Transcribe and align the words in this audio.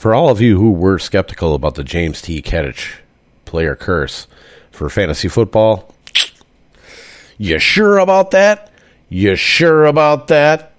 For 0.00 0.14
all 0.14 0.30
of 0.30 0.40
you 0.40 0.58
who 0.58 0.72
were 0.72 0.98
skeptical 0.98 1.54
about 1.54 1.74
the 1.74 1.84
James 1.84 2.22
T. 2.22 2.40
Kedich 2.40 3.00
player 3.44 3.76
curse 3.76 4.26
for 4.70 4.88
fantasy 4.88 5.28
football, 5.28 5.94
you 7.36 7.58
sure 7.58 7.98
about 7.98 8.30
that? 8.30 8.72
You 9.10 9.36
sure 9.36 9.84
about 9.84 10.28
that? 10.28 10.69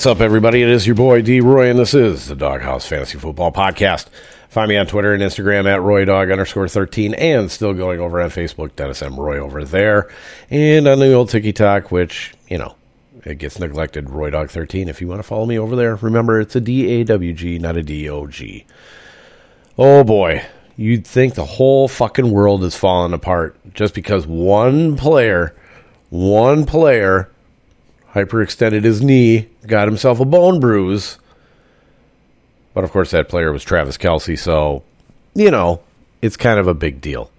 What's 0.00 0.06
up, 0.06 0.20
everybody? 0.22 0.62
It 0.62 0.70
is 0.70 0.86
your 0.86 0.96
boy 0.96 1.20
D 1.20 1.42
Roy, 1.42 1.68
and 1.68 1.78
this 1.78 1.92
is 1.92 2.28
the 2.28 2.34
Doghouse 2.34 2.86
Fantasy 2.86 3.18
Football 3.18 3.52
Podcast. 3.52 4.06
Find 4.48 4.70
me 4.70 4.78
on 4.78 4.86
Twitter 4.86 5.12
and 5.12 5.22
Instagram 5.22 5.66
at 5.66 5.80
RoyDog 5.80 6.32
underscore 6.32 6.68
13, 6.68 7.12
and 7.12 7.50
still 7.50 7.74
going 7.74 8.00
over 8.00 8.18
on 8.18 8.30
Facebook, 8.30 8.74
Dennis 8.76 9.02
M. 9.02 9.20
Roy 9.20 9.36
over 9.36 9.62
there, 9.62 10.10
and 10.48 10.88
on 10.88 11.00
the 11.00 11.12
old 11.12 11.28
TikTok, 11.28 11.92
which, 11.92 12.32
you 12.48 12.56
know, 12.56 12.76
it 13.26 13.34
gets 13.34 13.58
neglected, 13.58 14.06
RoyDog13. 14.06 14.88
If 14.88 15.02
you 15.02 15.06
want 15.06 15.18
to 15.18 15.22
follow 15.22 15.44
me 15.44 15.58
over 15.58 15.76
there, 15.76 15.96
remember 15.96 16.40
it's 16.40 16.56
a 16.56 16.62
D 16.62 16.88
A 16.92 17.04
W 17.04 17.34
G, 17.34 17.58
not 17.58 17.76
a 17.76 17.82
D 17.82 18.08
O 18.08 18.26
G. 18.26 18.64
Oh 19.76 20.02
boy, 20.02 20.46
you'd 20.78 21.06
think 21.06 21.34
the 21.34 21.44
whole 21.44 21.88
fucking 21.88 22.30
world 22.30 22.64
is 22.64 22.74
falling 22.74 23.12
apart 23.12 23.54
just 23.74 23.92
because 23.92 24.26
one 24.26 24.96
player, 24.96 25.54
one 26.08 26.64
player 26.64 27.30
hyperextended 28.14 28.84
his 28.84 29.02
knee, 29.02 29.49
got 29.66 29.88
himself 29.88 30.20
a 30.20 30.24
bone 30.24 30.60
bruise. 30.60 31.18
But 32.74 32.84
of 32.84 32.92
course, 32.92 33.10
that 33.10 33.28
player 33.28 33.52
was 33.52 33.64
Travis 33.64 33.98
Kelce, 33.98 34.38
so, 34.38 34.84
you 35.34 35.50
know, 35.50 35.80
it's 36.22 36.36
kind 36.36 36.58
of 36.60 36.68
a 36.68 36.74
big 36.74 37.00
deal. 37.00 37.30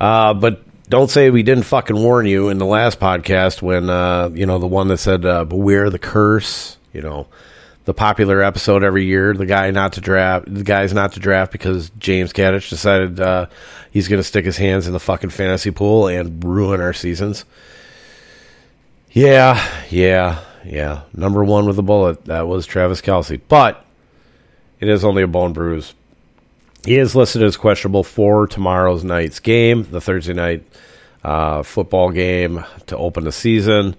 Uh, 0.00 0.34
but 0.34 0.62
don't 0.88 1.10
say 1.10 1.30
we 1.30 1.44
didn't 1.44 1.64
fucking 1.64 1.96
warn 1.96 2.26
you 2.26 2.48
in 2.48 2.58
the 2.58 2.66
last 2.66 2.98
podcast 2.98 3.62
when, 3.62 3.88
uh, 3.88 4.28
you 4.32 4.46
know, 4.46 4.58
the 4.58 4.66
one 4.66 4.88
that 4.88 4.98
said, 4.98 5.24
uh, 5.24 5.44
beware 5.44 5.88
the 5.88 6.00
curse, 6.00 6.78
you 6.92 7.00
know, 7.00 7.28
the 7.84 7.94
popular 7.94 8.42
episode 8.42 8.82
every 8.82 9.04
year, 9.04 9.32
the 9.34 9.46
guy 9.46 9.70
not 9.70 9.94
to 9.94 10.00
draft, 10.00 10.52
the 10.52 10.64
guy's 10.64 10.92
not 10.92 11.12
to 11.12 11.20
draft 11.20 11.52
because 11.52 11.90
James 11.98 12.32
Kadich 12.32 12.68
decided 12.68 13.20
uh, 13.20 13.46
he's 13.90 14.08
going 14.08 14.20
to 14.20 14.24
stick 14.24 14.44
his 14.44 14.56
hands 14.56 14.86
in 14.86 14.92
the 14.92 15.00
fucking 15.00 15.30
fantasy 15.30 15.70
pool 15.70 16.08
and 16.08 16.42
ruin 16.44 16.80
our 16.80 16.92
seasons. 16.92 17.44
Yeah, 19.12 19.64
yeah, 19.90 20.44
yeah. 20.64 21.02
Number 21.14 21.44
one 21.44 21.66
with 21.66 21.78
a 21.78 21.82
bullet. 21.82 22.24
That 22.26 22.48
was 22.48 22.66
Travis 22.66 23.00
Kelce. 23.00 23.40
But 23.48 23.84
it 24.78 24.88
is 24.88 25.04
only 25.04 25.22
a 25.22 25.28
bone 25.28 25.52
bruise. 25.52 25.94
He 26.84 26.96
is 26.96 27.14
listed 27.14 27.42
as 27.42 27.56
questionable 27.56 28.04
for 28.04 28.46
tomorrow's 28.46 29.04
night's 29.04 29.38
game, 29.38 29.86
the 29.90 30.00
Thursday 30.00 30.32
night 30.32 30.64
uh, 31.22 31.62
football 31.62 32.10
game 32.10 32.64
to 32.86 32.96
open 32.96 33.24
the 33.24 33.32
season. 33.32 33.96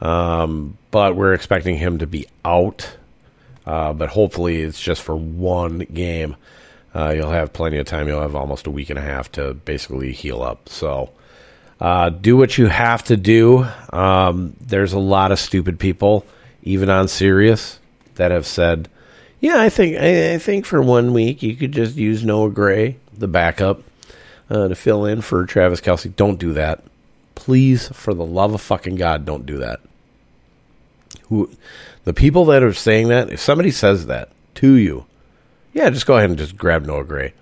Um, 0.00 0.78
but 0.90 1.16
we're 1.16 1.34
expecting 1.34 1.76
him 1.76 1.98
to 1.98 2.06
be 2.06 2.26
out. 2.44 2.96
Uh, 3.66 3.92
but 3.92 4.08
hopefully 4.08 4.62
it's 4.62 4.80
just 4.80 5.02
for 5.02 5.16
one 5.16 5.80
game. 5.80 6.36
Uh, 6.94 7.12
you'll 7.14 7.30
have 7.30 7.52
plenty 7.52 7.78
of 7.78 7.86
time. 7.86 8.08
You'll 8.08 8.22
have 8.22 8.34
almost 8.34 8.66
a 8.66 8.70
week 8.70 8.90
and 8.90 8.98
a 8.98 9.02
half 9.02 9.30
to 9.32 9.54
basically 9.54 10.12
heal 10.12 10.42
up. 10.42 10.68
So 10.68 11.10
uh, 11.80 12.10
do 12.10 12.36
what 12.36 12.58
you 12.58 12.66
have 12.66 13.02
to 13.04 13.16
do. 13.16 13.66
Um, 13.92 14.54
there's 14.60 14.92
a 14.92 14.98
lot 14.98 15.32
of 15.32 15.38
stupid 15.38 15.78
people, 15.78 16.26
even 16.62 16.90
on 16.90 17.08
Sirius, 17.08 17.78
that 18.16 18.30
have 18.30 18.46
said, 18.46 18.88
"Yeah, 19.40 19.60
I 19.60 19.70
think 19.70 19.96
I, 19.96 20.34
I 20.34 20.38
think 20.38 20.66
for 20.66 20.82
one 20.82 21.12
week 21.12 21.42
you 21.42 21.56
could 21.56 21.72
just 21.72 21.96
use 21.96 22.24
Noah 22.24 22.50
Gray, 22.50 22.96
the 23.16 23.28
backup, 23.28 23.82
uh, 24.50 24.68
to 24.68 24.74
fill 24.74 25.06
in 25.06 25.22
for 25.22 25.46
Travis 25.46 25.80
Kelce." 25.80 26.14
Don't 26.14 26.38
do 26.38 26.52
that, 26.52 26.84
please. 27.34 27.88
For 27.88 28.12
the 28.12 28.26
love 28.26 28.52
of 28.52 28.60
fucking 28.60 28.96
God, 28.96 29.24
don't 29.24 29.46
do 29.46 29.56
that. 29.58 29.80
Who, 31.28 31.50
the 32.04 32.12
people 32.12 32.44
that 32.46 32.62
are 32.62 32.74
saying 32.74 33.08
that, 33.08 33.30
if 33.30 33.40
somebody 33.40 33.70
says 33.70 34.06
that 34.06 34.30
to 34.56 34.74
you, 34.74 35.06
yeah, 35.72 35.88
just 35.88 36.06
go 36.06 36.16
ahead 36.16 36.28
and 36.28 36.38
just 36.38 36.58
grab 36.58 36.84
Noah 36.84 37.04
Gray. 37.04 37.32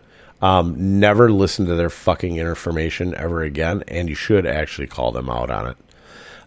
Um, 0.41 1.01
never 1.01 1.31
listen 1.31 1.67
to 1.67 1.75
their 1.75 1.91
fucking 1.91 2.37
information 2.37 3.15
ever 3.15 3.43
again, 3.43 3.83
and 3.89 4.09
you 4.09 4.15
should 4.15 4.47
actually 4.47 4.87
call 4.87 5.11
them 5.13 5.29
out 5.29 5.51
on 5.51 5.71
it. 5.71 5.77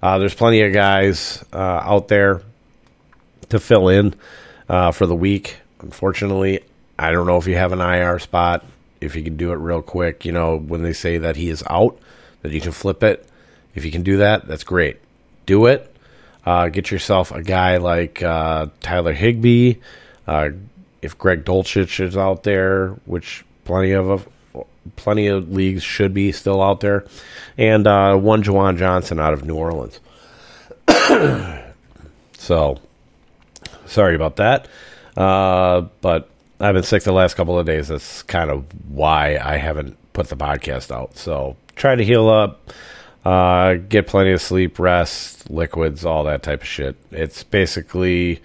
Uh, 0.01 0.17
there's 0.17 0.33
plenty 0.33 0.61
of 0.61 0.73
guys 0.73 1.43
uh, 1.53 1.57
out 1.57 2.07
there 2.07 2.41
to 3.49 3.59
fill 3.59 3.89
in 3.89 4.15
uh, 4.69 4.91
for 4.91 5.05
the 5.05 5.15
week. 5.15 5.57
Unfortunately, 5.81 6.61
I 6.97 7.11
don't 7.11 7.27
know 7.27 7.37
if 7.37 7.47
you 7.47 7.55
have 7.55 7.71
an 7.71 7.81
IR 7.81 8.19
spot. 8.19 8.65
If 9.01 9.15
you 9.15 9.23
can 9.23 9.35
do 9.35 9.51
it 9.51 9.55
real 9.55 9.81
quick, 9.81 10.25
you 10.25 10.31
know, 10.31 10.57
when 10.57 10.83
they 10.83 10.93
say 10.93 11.17
that 11.17 11.35
he 11.35 11.49
is 11.49 11.63
out, 11.69 11.99
that 12.41 12.51
you 12.51 12.61
can 12.61 12.71
flip 12.71 13.03
it. 13.03 13.27
If 13.75 13.85
you 13.85 13.91
can 13.91 14.03
do 14.03 14.17
that, 14.17 14.47
that's 14.47 14.63
great. 14.63 14.97
Do 15.45 15.65
it. 15.65 15.93
Uh, 16.45 16.69
get 16.69 16.91
yourself 16.91 17.31
a 17.31 17.43
guy 17.43 17.77
like 17.77 18.21
uh, 18.23 18.67
Tyler 18.79 19.13
Higbee. 19.13 19.75
Uh, 20.27 20.49
if 21.01 21.17
Greg 21.17 21.45
Dulcich 21.45 21.99
is 21.99 22.15
out 22.15 22.43
there, 22.43 22.89
which 23.05 23.43
Plenty 23.71 23.93
of 23.93 24.27
plenty 24.97 25.27
of 25.27 25.49
leagues 25.49 25.81
should 25.81 26.13
be 26.13 26.33
still 26.33 26.61
out 26.61 26.81
there, 26.81 27.05
and 27.57 27.87
uh, 27.87 28.17
one 28.17 28.43
Juwan 28.43 28.77
Johnson 28.77 29.17
out 29.17 29.31
of 29.31 29.45
New 29.45 29.55
Orleans. 29.55 30.01
so, 32.37 32.81
sorry 33.85 34.13
about 34.13 34.35
that, 34.35 34.67
uh, 35.15 35.85
but 36.01 36.29
I've 36.59 36.73
been 36.73 36.83
sick 36.83 37.03
the 37.03 37.13
last 37.13 37.35
couple 37.35 37.57
of 37.57 37.65
days. 37.65 37.87
That's 37.87 38.23
kind 38.23 38.49
of 38.49 38.65
why 38.89 39.37
I 39.37 39.55
haven't 39.55 39.95
put 40.11 40.27
the 40.27 40.35
podcast 40.35 40.93
out. 40.93 41.15
So, 41.15 41.55
try 41.77 41.95
to 41.95 42.03
heal 42.03 42.27
up, 42.27 42.73
uh, 43.23 43.75
get 43.75 44.05
plenty 44.05 44.33
of 44.33 44.41
sleep, 44.41 44.79
rest, 44.79 45.49
liquids, 45.49 46.03
all 46.03 46.25
that 46.25 46.43
type 46.43 46.63
of 46.63 46.67
shit. 46.67 46.97
It's 47.11 47.43
basically 47.43 48.41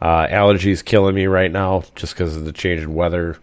uh, 0.00 0.28
allergies 0.28 0.82
killing 0.82 1.14
me 1.14 1.26
right 1.26 1.52
now 1.52 1.84
just 1.94 2.14
because 2.14 2.36
of 2.36 2.46
the 2.46 2.52
change 2.52 2.80
in 2.80 2.94
weather. 2.94 3.36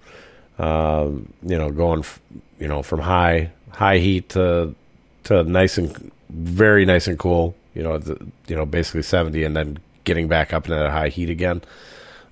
Um, 0.59 1.33
you 1.41 1.57
know, 1.57 1.71
going 1.71 1.99
f- 1.99 2.19
you 2.59 2.67
know 2.67 2.83
from 2.83 2.99
high 2.99 3.51
high 3.71 3.97
heat 3.97 4.29
to 4.29 4.75
to 5.23 5.43
nice 5.43 5.77
and 5.77 6.11
very 6.29 6.85
nice 6.85 7.07
and 7.07 7.17
cool. 7.17 7.55
You 7.73 7.83
know, 7.83 7.97
the, 7.97 8.27
you 8.47 8.55
know, 8.55 8.65
basically 8.65 9.03
seventy, 9.03 9.43
and 9.43 9.55
then 9.55 9.79
getting 10.03 10.27
back 10.27 10.53
up 10.53 10.65
into 10.65 10.75
that 10.75 10.91
high 10.91 11.09
heat 11.09 11.29
again. 11.29 11.61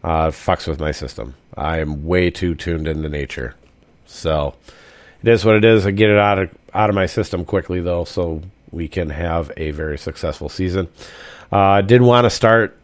Uh, 0.04 0.28
fucks 0.30 0.68
with 0.68 0.80
my 0.80 0.92
system. 0.92 1.36
I 1.56 1.80
am 1.80 2.06
way 2.06 2.30
too 2.30 2.54
tuned 2.54 2.88
into 2.88 3.10
nature, 3.10 3.56
so 4.06 4.56
it 5.24 5.30
is 5.30 5.44
what 5.44 5.56
it 5.56 5.66
is. 5.66 5.86
I 5.86 5.92
get 5.92 6.09
it 6.09 6.18
out 6.18 6.40
of 6.40 6.50
out 6.74 6.90
of 6.90 6.96
my 6.96 7.06
system 7.06 7.46
quickly 7.46 7.82
though, 7.82 8.04
so 8.04 8.42
we 8.72 8.88
can 8.88 9.09
have 9.09 9.52
a 9.58 9.72
very 9.72 9.98
successful 9.98 10.50
season. 10.50 10.88
Uh, 11.52 11.58
I 11.58 11.82
did 11.82 12.02
want 12.02 12.26
to 12.26 12.30
start. 12.30 12.78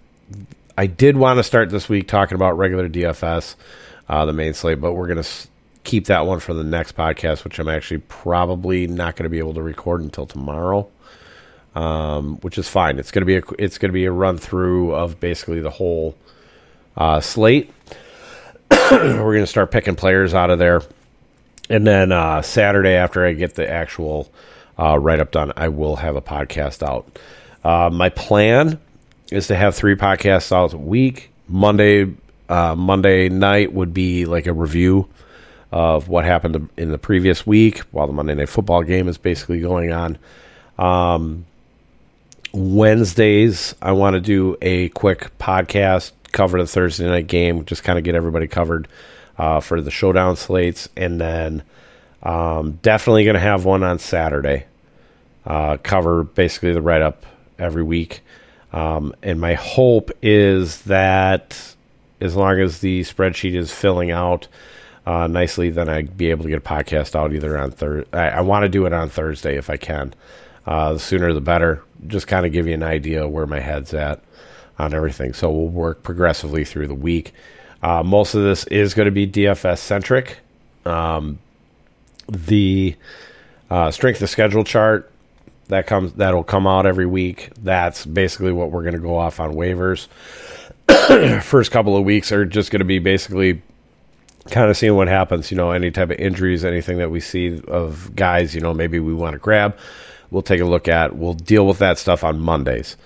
I 0.77 0.87
did 0.87 1.17
want 1.17 1.37
to 1.37 1.43
start 1.43 1.69
this 1.69 1.87
week 1.87 2.07
talking 2.07 2.35
about 2.35 2.57
regular 2.57 2.89
DFS 2.89 3.55
uh, 4.09 4.25
the 4.25 4.33
main 4.33 4.53
slate, 4.53 4.81
but 4.81 4.93
we're 4.93 5.07
going 5.07 5.17
to 5.17 5.21
s- 5.21 5.47
keep 5.83 6.05
that 6.05 6.25
one 6.25 6.39
for 6.39 6.53
the 6.53 6.63
next 6.63 6.95
podcast, 6.95 7.43
which 7.43 7.59
I'm 7.59 7.69
actually 7.69 7.99
probably 7.99 8.87
not 8.87 9.15
going 9.15 9.23
to 9.23 9.29
be 9.29 9.39
able 9.39 9.53
to 9.55 9.61
record 9.61 10.01
until 10.01 10.25
tomorrow. 10.25 10.89
Um, 11.75 12.37
which 12.41 12.59
is 12.59 12.69
fine. 12.69 12.99
It's 12.99 13.09
gonna 13.09 13.25
be 13.25 13.37
a 13.37 13.41
it's 13.57 13.79
gonna 13.79 13.93
be 13.93 14.05
a 14.05 14.11
run 14.11 14.37
through 14.37 14.93
of 14.93 15.19
basically 15.19 15.59
the 15.59 15.71
whole 15.71 16.15
uh, 16.95 17.19
slate. 17.19 17.71
We're 18.91 19.33
gonna 19.33 19.47
start 19.47 19.71
picking 19.71 19.95
players 19.95 20.35
out 20.35 20.51
of 20.51 20.59
there, 20.59 20.83
and 21.71 21.87
then 21.87 22.11
uh, 22.11 22.43
Saturday 22.43 22.91
after 22.91 23.25
I 23.25 23.33
get 23.33 23.55
the 23.55 23.67
actual 23.67 24.31
uh, 24.77 24.99
write 24.99 25.19
up 25.19 25.31
done, 25.31 25.51
I 25.57 25.69
will 25.69 25.95
have 25.95 26.15
a 26.15 26.21
podcast 26.21 26.83
out. 26.87 27.17
Uh, 27.63 27.89
my 27.91 28.09
plan 28.09 28.79
is 29.31 29.47
to 29.47 29.55
have 29.55 29.73
three 29.73 29.95
podcasts 29.95 30.51
out 30.51 30.73
a 30.73 30.77
week. 30.77 31.31
Monday 31.47 32.13
uh, 32.53 32.75
Monday 32.75 33.29
night 33.29 33.73
would 33.73 33.93
be 33.93 34.25
like 34.25 34.45
a 34.45 34.53
review 34.53 35.07
of 35.71 36.07
what 36.07 36.23
happened 36.23 36.69
in 36.77 36.91
the 36.91 36.99
previous 36.99 37.47
week 37.47 37.79
while 37.91 38.05
the 38.05 38.13
Monday 38.13 38.35
Night 38.35 38.49
Football 38.49 38.83
game 38.83 39.07
is 39.07 39.17
basically 39.17 39.59
going 39.59 39.91
on. 39.91 40.19
Um, 40.77 41.45
Wednesdays, 42.53 43.73
I 43.81 43.93
want 43.93 44.13
to 44.13 44.21
do 44.21 44.55
a 44.61 44.89
quick 44.89 45.31
podcast, 45.39 46.11
cover 46.31 46.61
the 46.61 46.67
Thursday 46.67 47.07
night 47.07 47.25
game, 47.25 47.65
just 47.65 47.83
kind 47.83 47.97
of 47.97 48.05
get 48.05 48.13
everybody 48.13 48.47
covered 48.47 48.87
uh, 49.39 49.59
for 49.59 49.81
the 49.81 49.89
showdown 49.89 50.35
slates. 50.35 50.87
And 50.95 51.19
then 51.19 51.63
um, 52.21 52.73
definitely 52.83 53.23
going 53.23 53.33
to 53.33 53.39
have 53.39 53.65
one 53.65 53.81
on 53.81 53.97
Saturday. 53.97 54.65
uh, 55.45 55.77
cover 55.77 56.23
basically 56.23 56.73
the 56.73 56.81
write 56.81 57.01
up 57.01 57.25
every 57.59 57.83
week. 57.83 58.21
Um, 58.71 59.13
and 59.21 59.39
my 59.39 59.53
hope 59.53 60.11
is 60.21 60.81
that 60.83 61.72
as 62.23 62.35
long 62.35 62.59
as 62.59 62.79
the 62.79 63.01
spreadsheet 63.01 63.53
is 63.53 63.71
filling 63.71 64.09
out 64.09 64.47
uh, 65.05 65.27
nicely, 65.27 65.69
then 65.69 65.89
I'd 65.89 66.15
be 66.15 66.29
able 66.29 66.43
to 66.43 66.49
get 66.49 66.57
a 66.57 66.61
podcast 66.61 67.15
out 67.15 67.33
either 67.33 67.57
on 67.57 67.71
Thursday. 67.71 68.17
I, 68.17 68.37
I 68.37 68.41
want 68.41 68.63
to 68.63 68.69
do 68.69 68.85
it 68.85 68.93
on 68.93 69.09
Thursday 69.09 69.57
if 69.57 69.69
I 69.69 69.77
can. 69.77 70.13
Uh, 70.65 70.93
the 70.93 70.99
sooner 70.99 71.33
the 71.33 71.41
better. 71.41 71.83
Just 72.07 72.27
kind 72.27 72.45
of 72.45 72.53
give 72.53 72.67
you 72.67 72.73
an 72.73 72.83
idea 72.83 73.27
where 73.27 73.45
my 73.45 73.59
head's 73.59 73.93
at 73.93 74.21
on 74.79 74.93
everything. 74.93 75.33
So 75.33 75.51
we'll 75.51 75.67
work 75.67 76.03
progressively 76.03 76.63
through 76.63 76.87
the 76.87 76.95
week. 76.95 77.33
Uh, 77.81 78.01
most 78.01 78.33
of 78.33 78.43
this 78.43 78.63
is 78.67 78.93
going 78.93 79.05
to 79.07 79.11
be 79.11 79.27
DFS 79.27 79.79
centric. 79.79 80.39
Um, 80.85 81.39
the 82.29 82.95
uh, 83.69 83.91
strength 83.91 84.21
of 84.21 84.29
schedule 84.29 84.63
chart 84.63 85.11
that 85.67 85.87
comes 85.87 86.13
that'll 86.13 86.43
come 86.43 86.67
out 86.67 86.85
every 86.85 87.05
week. 87.05 87.49
That's 87.61 88.05
basically 88.05 88.51
what 88.53 88.71
we're 88.71 88.83
going 88.83 88.93
to 88.93 88.99
go 88.99 89.17
off 89.17 89.39
on 89.39 89.53
waivers. 89.53 90.07
First 91.41 91.71
couple 91.71 91.95
of 91.97 92.03
weeks 92.03 92.31
are 92.31 92.45
just 92.45 92.71
going 92.71 92.79
to 92.79 92.85
be 92.85 92.99
basically 92.99 93.61
kind 94.49 94.69
of 94.69 94.77
seeing 94.77 94.95
what 94.95 95.07
happens. 95.07 95.51
You 95.51 95.57
know, 95.57 95.71
any 95.71 95.91
type 95.91 96.09
of 96.09 96.17
injuries, 96.17 96.65
anything 96.65 96.97
that 96.97 97.11
we 97.11 97.19
see 97.19 97.61
of 97.67 98.15
guys, 98.15 98.53
you 98.53 98.61
know, 98.61 98.73
maybe 98.73 98.99
we 98.99 99.13
want 99.13 99.33
to 99.33 99.39
grab. 99.39 99.77
We'll 100.31 100.41
take 100.41 100.61
a 100.61 100.65
look 100.65 100.87
at. 100.87 101.15
We'll 101.15 101.35
deal 101.35 101.67
with 101.67 101.79
that 101.79 101.97
stuff 101.97 102.23
on 102.23 102.39
Mondays. 102.39 102.97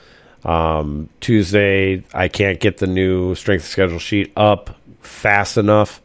Um, 0.46 1.10
Tuesday, 1.20 2.04
I 2.14 2.28
can't 2.30 2.60
get 2.60 2.78
the 2.78 2.88
new 2.88 3.36
strength 3.36 3.66
schedule 3.66 4.00
sheet 4.00 4.32
up 4.38 4.78
fast 5.02 5.58
enough 5.58 6.02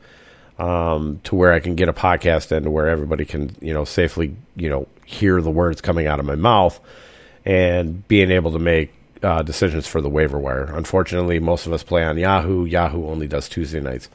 um, 0.59 1.21
to 1.25 1.35
where 1.35 1.53
I 1.53 1.61
can 1.61 1.77
get 1.77 1.89
a 1.89 1.93
podcast 1.93 2.51
in 2.51 2.65
to 2.65 2.71
where 2.71 2.89
everybody 2.89 3.25
can, 3.25 3.55
you 3.61 3.73
know, 3.73 3.85
safely, 3.85 4.35
you 4.57 4.69
know, 4.69 4.89
hear 5.05 5.41
the 5.41 5.51
words 5.51 5.81
coming 5.81 6.07
out 6.07 6.19
of 6.19 6.27
my 6.27 6.35
mouth 6.35 6.81
and 7.45 8.07
being 8.09 8.31
able 8.31 8.53
to 8.53 8.59
make 8.59 8.93
uh, 9.23 9.43
decisions 9.43 9.87
for 9.87 10.01
the 10.01 10.09
waiver 10.09 10.39
wire. 10.39 10.65
Unfortunately, 10.65 11.39
most 11.39 11.67
of 11.67 11.73
us 11.73 11.83
play 11.83 12.05
on 12.05 12.19
Yahoo. 12.19 12.65
Yahoo 12.65 13.07
only 13.07 13.27
does 13.27 13.49
Tuesday 13.49 13.81
nights. 13.81 14.09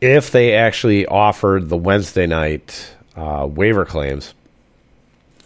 If 0.00 0.30
they 0.30 0.54
actually 0.54 1.06
offered 1.06 1.68
the 1.68 1.76
Wednesday 1.76 2.26
night 2.26 2.94
uh, 3.16 3.48
waiver 3.50 3.84
claims, 3.84 4.34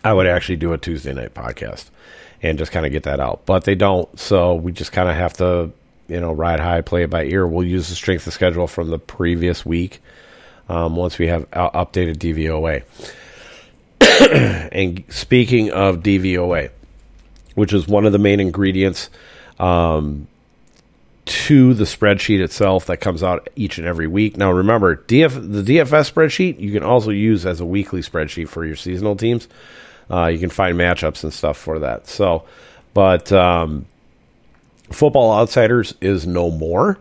I 0.04 0.12
would 0.12 0.26
actually 0.26 0.56
do 0.56 0.72
a 0.72 0.78
Tuesday 0.78 1.12
night 1.12 1.34
podcast 1.34 1.90
and 2.42 2.58
just 2.58 2.72
kind 2.72 2.86
of 2.86 2.92
get 2.92 3.04
that 3.04 3.20
out. 3.20 3.44
But 3.44 3.64
they 3.64 3.74
don't, 3.74 4.18
so 4.18 4.54
we 4.54 4.72
just 4.72 4.92
kind 4.92 5.08
of 5.08 5.16
have 5.16 5.34
to, 5.34 5.72
you 6.08 6.20
know, 6.20 6.32
ride 6.32 6.60
high, 6.60 6.80
play 6.80 7.02
it 7.02 7.10
by 7.10 7.24
ear. 7.24 7.46
We'll 7.46 7.66
use 7.66 7.88
the 7.88 7.94
strength 7.94 8.26
of 8.26 8.32
schedule 8.32 8.66
from 8.66 8.88
the 8.88 8.98
previous 8.98 9.66
week 9.66 10.00
um, 10.68 10.96
once 10.96 11.18
we 11.18 11.26
have 11.28 11.50
updated 11.50 12.16
DVOA. 12.18 12.84
and 14.72 15.04
speaking 15.08 15.70
of 15.70 15.98
DVOA, 15.98 16.70
which 17.56 17.72
is 17.72 17.88
one 17.88 18.06
of 18.06 18.12
the 18.12 18.18
main 18.18 18.38
ingredients 18.38 19.10
um, 19.58 20.28
to 21.24 21.74
the 21.74 21.84
spreadsheet 21.84 22.40
itself 22.40 22.86
that 22.86 22.98
comes 22.98 23.22
out 23.22 23.48
each 23.56 23.78
and 23.78 23.86
every 23.86 24.06
week. 24.06 24.36
Now, 24.36 24.52
remember, 24.52 24.94
DF, 24.94 25.32
the 25.52 25.62
DFS 25.62 26.12
spreadsheet 26.12 26.60
you 26.60 26.70
can 26.70 26.84
also 26.84 27.10
use 27.10 27.44
as 27.44 27.60
a 27.60 27.66
weekly 27.66 28.02
spreadsheet 28.02 28.48
for 28.48 28.64
your 28.64 28.76
seasonal 28.76 29.16
teams. 29.16 29.48
Uh, 30.08 30.26
you 30.26 30.38
can 30.38 30.50
find 30.50 30.78
matchups 30.78 31.24
and 31.24 31.32
stuff 31.32 31.56
for 31.56 31.80
that. 31.80 32.06
So, 32.06 32.44
but 32.94 33.32
um, 33.32 33.86
Football 34.92 35.32
Outsiders 35.32 35.94
is 36.00 36.26
no 36.26 36.50
more. 36.50 36.98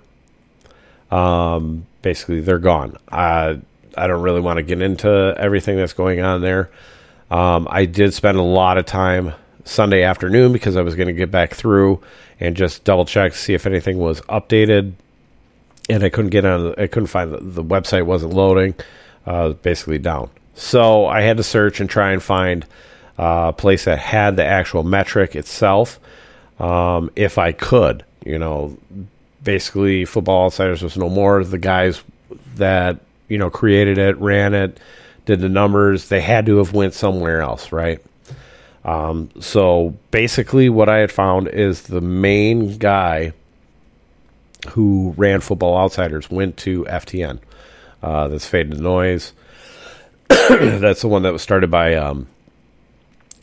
Um, 1.11 1.85
basically, 2.01 2.39
they're 2.39 2.59
gone. 2.59 2.97
I 3.11 3.59
I 3.97 4.07
don't 4.07 4.23
really 4.23 4.41
want 4.41 4.57
to 4.57 4.63
get 4.63 4.81
into 4.81 5.35
everything 5.37 5.77
that's 5.77 5.93
going 5.93 6.21
on 6.21 6.41
there. 6.41 6.69
Um, 7.29 7.67
I 7.69 7.85
did 7.85 8.13
spend 8.13 8.37
a 8.37 8.43
lot 8.43 8.77
of 8.77 8.85
time 8.85 9.33
Sunday 9.65 10.03
afternoon 10.03 10.53
because 10.53 10.77
I 10.77 10.81
was 10.81 10.95
going 10.95 11.07
to 11.07 11.13
get 11.13 11.31
back 11.31 11.53
through 11.53 12.01
and 12.39 12.55
just 12.55 12.83
double 12.83 13.05
check 13.05 13.33
see 13.33 13.53
if 13.53 13.65
anything 13.65 13.97
was 13.97 14.21
updated. 14.21 14.93
And 15.89 16.03
I 16.03 16.09
couldn't 16.09 16.31
get 16.31 16.45
on. 16.45 16.73
I 16.77 16.87
couldn't 16.87 17.07
find 17.07 17.33
the, 17.33 17.39
the 17.39 17.63
website 17.63 18.05
wasn't 18.05 18.33
loading. 18.33 18.73
Uh, 19.25 19.49
basically 19.49 19.97
down. 19.97 20.29
So 20.53 21.07
I 21.07 21.21
had 21.21 21.37
to 21.37 21.43
search 21.43 21.79
and 21.79 21.89
try 21.89 22.11
and 22.11 22.21
find 22.21 22.63
a 23.17 23.51
place 23.53 23.85
that 23.85 23.97
had 23.97 24.35
the 24.35 24.45
actual 24.45 24.83
metric 24.83 25.35
itself, 25.35 25.99
um, 26.59 27.09
if 27.15 27.39
I 27.39 27.51
could. 27.51 28.05
You 28.23 28.37
know, 28.37 28.77
basically, 29.43 30.05
Football 30.05 30.45
Outsiders 30.45 30.83
was 30.83 30.95
no 30.95 31.09
more. 31.09 31.43
The 31.43 31.57
guys 31.57 32.03
that 32.55 32.99
you 33.27 33.39
know 33.39 33.49
created 33.49 33.97
it, 33.97 34.15
ran 34.17 34.53
it, 34.53 34.79
did 35.25 35.39
the 35.39 35.49
numbers. 35.49 36.09
They 36.09 36.21
had 36.21 36.45
to 36.45 36.57
have 36.57 36.73
went 36.73 36.93
somewhere 36.93 37.41
else, 37.41 37.71
right? 37.71 37.99
Um, 38.85 39.31
so 39.39 39.95
basically, 40.11 40.69
what 40.69 40.87
I 40.87 40.99
had 40.99 41.11
found 41.11 41.47
is 41.47 41.83
the 41.83 42.01
main 42.01 42.77
guy 42.77 43.33
who 44.69 45.13
ran 45.17 45.41
Football 45.41 45.77
Outsiders 45.77 46.29
went 46.29 46.57
to 46.57 46.85
FTN. 46.85 47.39
Uh, 48.01 48.27
that's 48.27 48.45
Fade 48.45 48.71
to 48.71 48.77
Noise. 48.77 49.33
that's 50.29 51.01
the 51.01 51.07
one 51.07 51.23
that 51.23 51.33
was 51.33 51.41
started 51.41 51.71
by 51.71 51.95
um, 51.95 52.27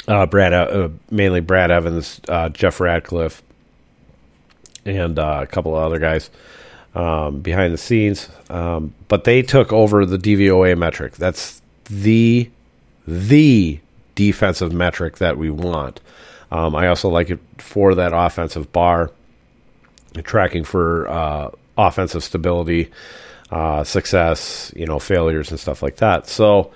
uh, 0.06 0.26
Brad, 0.26 0.52
uh, 0.52 0.88
mainly 1.10 1.40
Brad 1.40 1.70
Evans, 1.72 2.20
uh, 2.28 2.48
Jeff 2.48 2.80
Radcliffe, 2.80 3.42
and 4.84 5.18
uh, 5.18 5.40
a 5.42 5.46
couple 5.46 5.76
of 5.76 5.82
other 5.82 5.98
guys 5.98 6.30
um, 6.94 7.40
behind 7.40 7.72
the 7.72 7.78
scenes. 7.78 8.28
Um, 8.48 8.94
but 9.08 9.24
they 9.24 9.42
took 9.42 9.72
over 9.72 10.06
the 10.06 10.18
DVOA 10.18 10.78
metric. 10.78 11.16
That's 11.16 11.60
the 11.86 12.48
the 13.06 13.80
defensive 14.14 14.72
metric 14.72 15.18
that 15.18 15.36
we 15.38 15.50
want. 15.50 16.00
Um, 16.50 16.74
I 16.76 16.88
also 16.88 17.08
like 17.08 17.30
it 17.30 17.40
for 17.58 17.94
that 17.94 18.12
offensive 18.12 18.72
bar, 18.72 19.10
tracking 20.22 20.64
for 20.64 21.08
uh, 21.08 21.50
offensive 21.78 22.22
stability, 22.22 22.90
uh, 23.50 23.84
success, 23.84 24.72
you 24.76 24.86
know, 24.86 24.98
failures 24.98 25.50
and 25.50 25.58
stuff 25.58 25.82
like 25.82 25.96
that. 25.96 26.26
So 26.26 26.72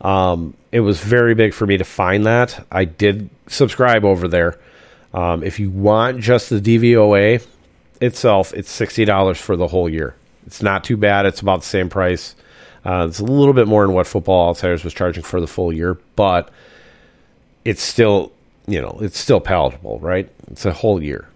um, 0.00 0.54
it 0.72 0.80
was 0.80 1.00
very 1.00 1.34
big 1.34 1.54
for 1.54 1.66
me 1.66 1.78
to 1.78 1.84
find 1.84 2.26
that. 2.26 2.66
I 2.70 2.84
did 2.84 3.30
subscribe 3.46 4.04
over 4.04 4.28
there. 4.28 4.58
Um, 5.14 5.42
if 5.42 5.58
you 5.60 5.70
want 5.70 6.20
just 6.20 6.50
the 6.50 6.60
DVOA 6.60 7.46
itself, 8.00 8.52
it's 8.52 8.70
sixty 8.70 9.04
dollars 9.04 9.40
for 9.40 9.56
the 9.56 9.68
whole 9.68 9.88
year. 9.88 10.16
It's 10.46 10.62
not 10.62 10.84
too 10.84 10.96
bad. 10.96 11.24
It's 11.24 11.40
about 11.40 11.60
the 11.60 11.66
same 11.66 11.88
price. 11.88 12.34
Uh, 12.84 13.06
it's 13.08 13.20
a 13.20 13.24
little 13.24 13.54
bit 13.54 13.66
more 13.66 13.86
than 13.86 13.94
what 13.94 14.06
Football 14.06 14.50
Outsiders 14.50 14.84
was 14.84 14.92
charging 14.92 15.22
for 15.22 15.40
the 15.40 15.46
full 15.46 15.72
year, 15.72 15.98
but 16.16 16.50
it's 17.64 17.82
still, 17.82 18.32
you 18.66 18.80
know, 18.80 18.98
it's 19.00 19.18
still 19.18 19.40
palatable, 19.40 19.98
right? 20.00 20.30
It's 20.50 20.64
a 20.64 20.72
whole 20.72 21.02
year. 21.02 21.28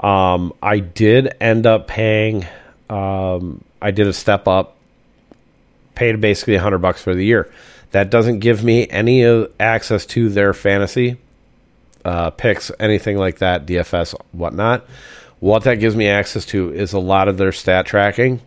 Um, 0.00 0.52
I 0.62 0.80
did 0.80 1.34
end 1.40 1.66
up 1.66 1.86
paying. 1.88 2.46
Um, 2.90 3.64
I 3.80 3.90
did 3.90 4.06
a 4.06 4.12
step 4.12 4.46
up, 4.48 4.76
paid 5.94 6.20
basically 6.20 6.56
a 6.56 6.60
hundred 6.60 6.78
bucks 6.78 7.02
for 7.02 7.14
the 7.14 7.24
year. 7.24 7.50
That 7.92 8.10
doesn't 8.10 8.40
give 8.40 8.64
me 8.64 8.88
any 8.88 9.24
access 9.60 10.04
to 10.06 10.28
their 10.28 10.52
fantasy 10.52 11.16
uh, 12.04 12.30
picks, 12.30 12.70
anything 12.80 13.16
like 13.16 13.38
that, 13.38 13.66
DFS, 13.66 14.14
whatnot. 14.32 14.84
What 15.40 15.64
that 15.64 15.76
gives 15.76 15.94
me 15.94 16.08
access 16.08 16.44
to 16.46 16.72
is 16.72 16.92
a 16.92 16.98
lot 16.98 17.28
of 17.28 17.36
their 17.38 17.52
stat 17.52 17.86
tracking 17.86 18.40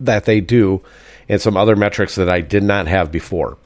that 0.00 0.24
they 0.24 0.40
do 0.40 0.82
and 1.28 1.40
some 1.40 1.56
other 1.56 1.76
metrics 1.76 2.16
that 2.16 2.28
I 2.28 2.40
did 2.40 2.62
not 2.62 2.86
have 2.86 3.10
before 3.10 3.56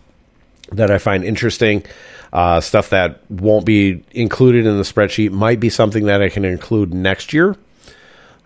that 0.73 0.90
I 0.90 0.99
find 0.99 1.25
interesting. 1.25 1.85
Uh, 2.32 2.60
stuff 2.60 2.90
that 2.90 3.20
won't 3.28 3.66
be 3.66 4.04
included 4.12 4.66
in 4.66 4.76
the 4.76 4.84
spreadsheet 4.84 5.32
might 5.32 5.58
be 5.58 5.68
something 5.68 6.06
that 6.06 6.22
I 6.22 6.28
can 6.28 6.44
include 6.44 6.94
next 6.94 7.32
year. 7.32 7.56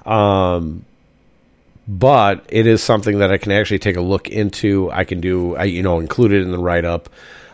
Um, 0.07 0.85
but 1.87 2.47
it 2.49 2.67
is 2.67 2.83
something 2.83 3.19
that 3.19 3.31
I 3.31 3.37
can 3.37 3.53
actually 3.53 3.79
take 3.79 3.97
a 3.97 4.01
look 4.01 4.29
into. 4.29 4.91
I 4.91 5.05
can 5.05 5.21
do, 5.21 5.55
I, 5.55 5.65
you 5.65 5.83
know, 5.83 6.01
include 6.01 6.33
it 6.33 6.41
in 6.41 6.51
the 6.51 6.59
write 6.59 6.85
up. 6.85 7.11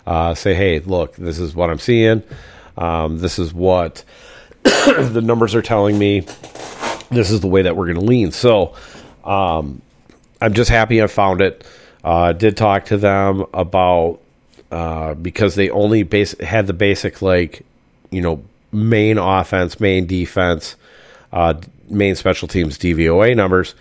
Uh, 0.07 0.35
say, 0.35 0.55
hey, 0.55 0.79
look, 0.81 1.17
this 1.17 1.39
is 1.39 1.55
what 1.55 1.69
I'm 1.69 1.79
seeing. 1.79 2.23
Um, 2.77 3.19
this 3.19 3.39
is 3.39 3.53
what 3.53 4.05
the 4.63 5.21
numbers 5.23 5.55
are 5.55 5.63
telling 5.63 5.99
me. 5.99 6.21
This 7.11 7.31
is 7.31 7.41
the 7.41 7.49
way 7.49 7.63
that 7.63 7.77
we're 7.77 7.87
going 7.87 7.99
to 7.99 8.05
lean. 8.05 8.31
So 8.31 8.75
um, 9.25 9.83
I'm 10.41 10.55
just 10.55 10.71
happy 10.71 11.03
I 11.03 11.09
found 11.09 11.41
it. 11.41 11.67
Uh, 12.05 12.33
did 12.33 12.57
talk 12.57 12.87
to 12.87 12.97
them 12.97 13.45
about 13.53 14.21
uh, 14.71 15.15
because 15.15 15.55
they 15.55 15.71
only 15.71 16.03
base, 16.03 16.39
had 16.41 16.67
the 16.67 16.73
basic 16.73 17.23
like 17.23 17.65
you 18.11 18.21
know 18.21 18.43
main 18.73 19.19
offense, 19.19 19.81
main 19.81 20.07
defense, 20.07 20.77
uh, 21.33 21.55
main 21.89 22.15
special 22.15 22.49
teams 22.49 22.79
DVOA 22.79 23.37
numbers. 23.37 23.75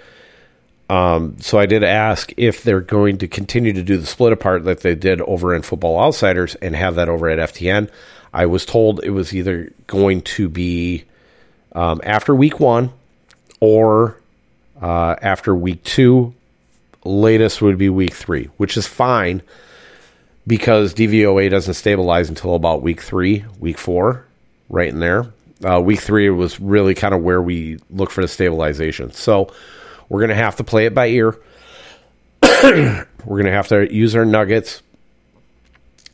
Um, 0.89 1.39
so 1.39 1.59
I 1.59 1.67
did 1.67 1.83
ask 1.83 2.33
if 2.35 2.63
they're 2.63 2.81
going 2.81 3.19
to 3.19 3.27
continue 3.27 3.73
to 3.73 3.83
do 3.83 3.97
the 3.97 4.07
split 4.07 4.33
apart 4.33 4.63
that 4.65 4.79
they 4.79 4.95
did 4.95 5.21
over 5.21 5.53
in 5.53 5.61
Football 5.61 5.99
Outsiders 5.99 6.55
and 6.55 6.75
have 6.75 6.95
that 6.95 7.07
over 7.07 7.29
at 7.29 7.53
FTN. 7.53 7.89
I 8.33 8.47
was 8.47 8.65
told 8.65 9.03
it 9.03 9.11
was 9.11 9.33
either 9.33 9.71
going 9.85 10.21
to 10.21 10.49
be 10.49 11.05
um, 11.73 12.01
after 12.03 12.33
week 12.33 12.59
one 12.59 12.91
or 13.59 14.17
uh, 14.81 15.15
after 15.21 15.53
week 15.53 15.83
two. 15.83 16.33
Latest 17.05 17.61
would 17.61 17.77
be 17.77 17.89
week 17.89 18.13
three, 18.13 18.49
which 18.57 18.75
is 18.75 18.87
fine 18.87 19.43
because 20.49 20.95
DVOA 20.95 21.47
doesn't 21.51 21.75
stabilize 21.75 22.27
until 22.27 22.55
about 22.55 22.81
week 22.81 23.01
three, 23.01 23.45
week 23.59 23.77
four, 23.77 24.25
right 24.67 24.89
in 24.89 24.99
there. 24.99 25.31
Uh, 25.63 25.79
week 25.79 25.99
three 25.99 26.27
was 26.31 26.59
really 26.59 26.95
kind 26.95 27.13
of 27.13 27.21
where 27.21 27.39
we 27.39 27.77
look 27.91 28.09
for 28.09 28.21
the 28.21 28.27
stabilization. 28.27 29.11
So 29.11 29.53
we're 30.09 30.21
going 30.21 30.29
to 30.29 30.35
have 30.35 30.55
to 30.55 30.63
play 30.63 30.87
it 30.87 30.95
by 30.95 31.05
ear. 31.09 31.39
we're 32.41 33.05
going 33.25 33.45
to 33.45 33.51
have 33.51 33.67
to 33.67 33.93
use 33.93 34.15
our 34.15 34.25
nuggets 34.25 34.81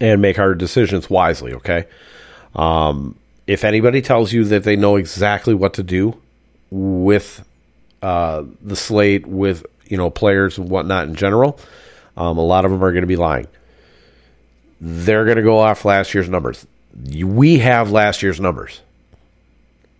and 0.01 0.21
make 0.21 0.37
our 0.37 0.53
decisions 0.53 1.09
wisely, 1.09 1.53
okay? 1.53 1.87
Um, 2.55 3.17
if 3.47 3.63
anybody 3.63 4.01
tells 4.01 4.33
you 4.33 4.43
that 4.45 4.65
they 4.65 4.75
know 4.75 4.97
exactly 4.97 5.53
what 5.53 5.75
to 5.75 5.83
do 5.83 6.19
with 6.71 7.41
uh, 8.01 8.43
the 8.61 8.75
slate, 8.75 9.25
with 9.25 9.65
you 9.85 9.95
know 9.95 10.09
players 10.09 10.57
and 10.57 10.67
whatnot 10.67 11.07
in 11.07 11.15
general, 11.15 11.57
um, 12.17 12.37
a 12.37 12.43
lot 12.43 12.65
of 12.65 12.71
them 12.71 12.83
are 12.83 12.91
going 12.91 13.03
to 13.03 13.07
be 13.07 13.15
lying. 13.15 13.47
They're 14.79 15.25
going 15.25 15.37
to 15.37 15.43
go 15.43 15.59
off 15.59 15.85
last 15.85 16.13
year's 16.13 16.29
numbers. 16.29 16.65
We 17.13 17.59
have 17.59 17.91
last 17.91 18.21
year's 18.21 18.39
numbers. 18.39 18.81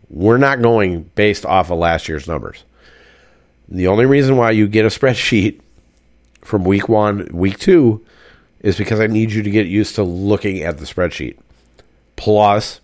We're 0.10 0.38
not 0.38 0.62
going 0.62 1.04
based 1.16 1.46
off 1.46 1.72
of 1.72 1.80
last 1.80 2.08
year's 2.08 2.28
numbers. 2.28 2.64
The 3.68 3.88
only 3.88 4.06
reason 4.06 4.38
why 4.38 4.52
you 4.52 4.68
get 4.68 4.86
a 4.86 4.90
spreadsheet 5.00 5.62
from 6.42 6.64
week 6.64 6.88
one, 6.88 7.28
week 7.32 7.60
two, 7.60 8.06
is 8.62 8.78
because 8.78 9.00
I 9.00 9.08
need 9.08 9.32
you 9.32 9.44
to 9.44 9.50
get 9.50 9.68
used 9.68 9.96
to 9.96 10.04
looking 10.04 10.62
at 10.62 10.78
the 10.78 10.86
spreadsheet. 10.86 11.38
Plus, 12.16 12.80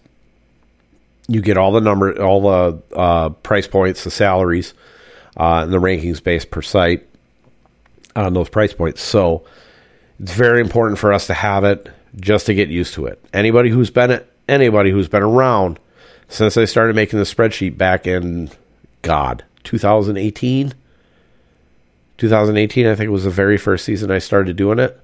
you 1.28 1.42
get 1.42 1.58
all 1.58 1.72
the 1.72 1.82
number, 1.82 2.22
all 2.22 2.42
the 2.42 2.96
uh, 2.96 3.30
price 3.30 3.68
points, 3.68 4.04
the 4.04 4.12
salaries, 4.12 4.74
uh, 5.38 5.62
and 5.64 5.72
the 5.72 5.78
rankings 5.78 6.22
based 6.22 6.52
per 6.52 6.62
site 6.62 7.08
on 8.16 8.34
those 8.34 8.50
price 8.50 8.74
points. 8.74 9.02
So 9.02 9.46
it's 10.22 10.34
very 10.34 10.62
important 10.62 11.00
for 11.00 11.12
us 11.12 11.28
to 11.28 11.34
have 11.34 11.64
it 11.64 11.90
just 12.20 12.46
to 12.46 12.54
get 12.54 12.70
used 12.70 12.94
to 12.94 13.08
it. 13.08 13.24
Anybody 13.34 13.70
who's 13.70 13.90
been 13.90 14.24
anybody 14.48 14.92
who's 14.92 15.08
been 15.08 15.24
around 15.24 15.80
since 16.28 16.58
I 16.58 16.66
started 16.66 16.96
making 16.96 17.18
the 17.20 17.26
spreadsheet 17.26 17.78
back 17.78 18.06
in 18.06 18.52
God 19.02 19.44
2018. 19.64 20.74
2018, 22.18 22.86
I 22.86 22.96
think 22.96 23.08
it 23.08 23.12
was 23.12 23.24
the 23.24 23.32
very 23.32 23.58
first 23.58 23.84
season 23.84 24.12
I 24.12 24.20
started 24.20 24.56
doing 24.56 24.78
it. 24.78 25.00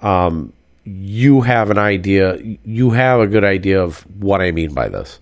Um, 0.00 0.52
you 0.84 1.40
have 1.40 1.70
an 1.70 1.78
idea, 1.78 2.38
you 2.64 2.90
have 2.90 3.20
a 3.20 3.26
good 3.26 3.44
idea 3.44 3.82
of 3.82 4.00
what 4.20 4.42
I 4.42 4.52
mean 4.52 4.74
by 4.74 4.88
this. 4.88 5.20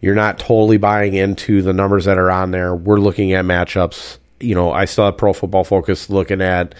You're 0.00 0.14
not 0.14 0.38
totally 0.38 0.78
buying 0.78 1.14
into 1.14 1.60
the 1.60 1.74
numbers 1.74 2.06
that 2.06 2.16
are 2.16 2.30
on 2.30 2.52
there. 2.52 2.74
We're 2.74 2.98
looking 2.98 3.32
at 3.34 3.44
matchups. 3.44 4.16
You 4.40 4.54
know, 4.54 4.72
I 4.72 4.86
still 4.86 5.04
have 5.06 5.18
Pro 5.18 5.34
Football 5.34 5.64
Focus 5.64 6.08
looking 6.08 6.40
at 6.40 6.74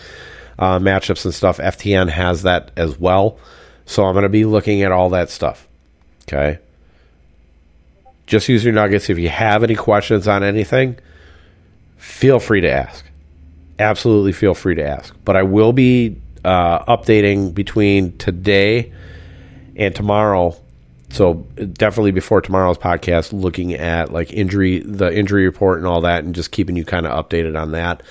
uh, 0.59 0.79
matchups 0.79 1.25
and 1.25 1.35
stuff. 1.35 1.59
FTN 1.59 2.09
has 2.09 2.43
that 2.43 2.71
as 2.77 2.99
well. 2.99 3.39
So 3.85 4.05
I'm 4.05 4.15
going 4.15 4.25
to 4.25 4.29
be 4.29 4.45
looking 4.45 4.83
at 4.83 4.93
all 4.93 5.11
that 5.11 5.31
stuff. 5.31 5.69
Okay. 6.23 6.59
Just 8.27 8.49
use 8.49 8.65
your 8.65 8.75
nuggets. 8.75 9.09
If 9.09 9.19
you 9.19 9.29
have 9.29 9.63
any 9.63 9.77
questions 9.77 10.27
on 10.27 10.43
anything, 10.43 10.99
feel 11.97 12.41
free 12.41 12.61
to 12.63 12.71
ask. 12.71 13.05
Absolutely 13.79 14.33
feel 14.33 14.55
free 14.55 14.75
to 14.75 14.85
ask. 14.85 15.15
But 15.25 15.37
I 15.37 15.45
will 15.45 15.73
be 15.73 16.17
uh, 16.45 16.85
updating 16.85 17.55
between 17.55 18.17
today 18.19 18.93
and 19.77 19.95
tomorrow. 19.95 20.57
So 21.11 21.35
definitely 21.35 22.11
before 22.11 22.41
tomorrow's 22.41 22.79
podcast, 22.79 23.33
looking 23.33 23.75
at 23.75 24.13
like 24.13 24.33
injury, 24.33 24.81
the 24.81 25.17
injury 25.17 25.45
report 25.45 25.79
and 25.79 25.87
all 25.87 26.01
that, 26.01 26.25
and 26.25 26.35
just 26.35 26.51
keeping 26.51 26.75
you 26.75 26.85
kind 26.85 27.07
of 27.07 27.25
updated 27.25 27.61
on 27.61 27.73
that. 27.73 28.03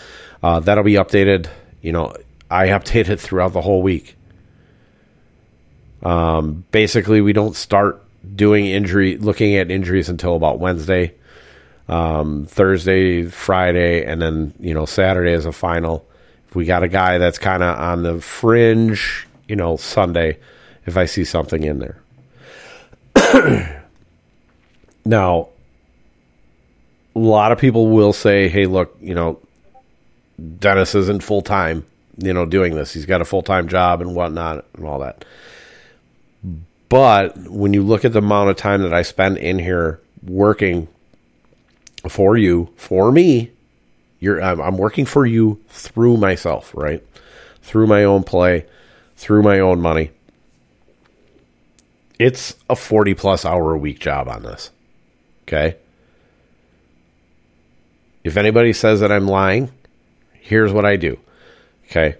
Uh, 0.41 0.61
that'll 0.61 0.83
be 0.85 0.93
updated. 0.93 1.49
You 1.81 1.91
know, 1.91 2.15
I 2.49 2.67
update 2.67 3.09
it 3.09 3.19
throughout 3.19 3.53
the 3.53 3.61
whole 3.61 3.81
week. 3.81 4.15
Um, 6.03 6.65
basically, 6.71 7.21
we 7.21 7.33
don't 7.33 7.55
start 7.55 8.03
doing 8.35 8.65
injury, 8.65 9.17
looking 9.17 9.55
at 9.55 9.71
injuries 9.71 10.09
until 10.09 10.35
about 10.35 10.59
Wednesday, 10.59 11.13
um, 11.87 12.45
Thursday, 12.45 13.25
Friday, 13.25 14.05
and 14.05 14.21
then 14.21 14.53
you 14.59 14.73
know 14.73 14.85
Saturday 14.85 15.33
as 15.33 15.45
a 15.45 15.51
final. 15.51 16.05
If 16.47 16.55
we 16.55 16.65
got 16.65 16.83
a 16.83 16.87
guy 16.87 17.17
that's 17.17 17.39
kind 17.39 17.63
of 17.63 17.77
on 17.77 18.03
the 18.03 18.21
fringe, 18.21 19.27
you 19.47 19.55
know, 19.55 19.77
Sunday, 19.77 20.37
if 20.85 20.97
I 20.97 21.05
see 21.05 21.23
something 21.23 21.63
in 21.63 21.79
there. 21.79 22.01
now, 25.05 25.49
a 27.15 27.19
lot 27.19 27.51
of 27.51 27.57
people 27.57 27.87
will 27.89 28.13
say, 28.13 28.47
"Hey, 28.47 28.67
look, 28.67 28.95
you 29.01 29.15
know, 29.15 29.39
Dennis 30.59 30.93
isn't 30.93 31.23
full 31.23 31.41
time, 31.41 31.85
you 32.17 32.33
know, 32.33 32.45
doing 32.45 32.75
this. 32.75 32.93
He's 32.93 33.05
got 33.05 33.21
a 33.21 33.25
full 33.25 33.41
time 33.41 33.67
job 33.67 34.01
and 34.01 34.15
whatnot 34.15 34.65
and 34.75 34.85
all 34.85 34.99
that." 34.99 35.25
But 36.89 37.37
when 37.49 37.73
you 37.73 37.83
look 37.83 38.05
at 38.05 38.13
the 38.13 38.19
amount 38.19 38.49
of 38.49 38.57
time 38.57 38.81
that 38.83 38.93
I 38.93 39.01
spend 39.01 39.37
in 39.37 39.59
here 39.59 39.99
working 40.23 40.87
for 42.07 42.37
you, 42.37 42.69
for 42.77 43.11
me, 43.11 43.51
you're 44.19 44.41
I'm, 44.41 44.61
I'm 44.61 44.77
working 44.77 45.05
for 45.05 45.25
you 45.25 45.61
through 45.67 46.17
myself, 46.17 46.71
right? 46.75 47.03
Through 47.61 47.87
my 47.87 48.03
own 48.03 48.23
play, 48.23 48.65
through 49.17 49.43
my 49.43 49.59
own 49.59 49.81
money. 49.81 50.11
It's 52.17 52.55
a 52.69 52.75
40 52.75 53.13
plus 53.13 53.45
hour 53.45 53.73
a 53.73 53.77
week 53.77 53.99
job 53.99 54.27
on 54.27 54.43
this. 54.43 54.71
Okay? 55.43 55.75
If 58.23 58.37
anybody 58.37 58.73
says 58.73 59.01
that 59.01 59.11
I'm 59.11 59.27
lying, 59.27 59.69
here's 60.33 60.71
what 60.71 60.85
I 60.85 60.95
do. 60.95 61.19
Okay? 61.89 62.15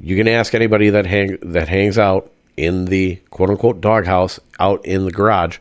You 0.00 0.16
can 0.16 0.28
ask 0.28 0.54
anybody 0.54 0.90
that 0.90 1.06
hang 1.06 1.38
that 1.42 1.68
hangs 1.68 1.98
out 1.98 2.30
in 2.56 2.86
the 2.86 3.16
quote 3.30 3.50
unquote 3.50 3.80
doghouse 3.80 4.40
out 4.58 4.84
in 4.84 5.04
the 5.04 5.10
garage 5.10 5.58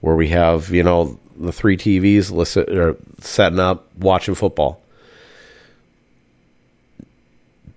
where 0.00 0.16
we 0.16 0.28
have, 0.28 0.70
you 0.70 0.82
know, 0.82 1.18
the 1.36 1.52
three 1.52 1.76
TVs 1.76 2.30
listen, 2.30 2.64
or 2.76 2.96
setting 3.20 3.60
up, 3.60 3.86
watching 3.96 4.34
football. 4.34 4.80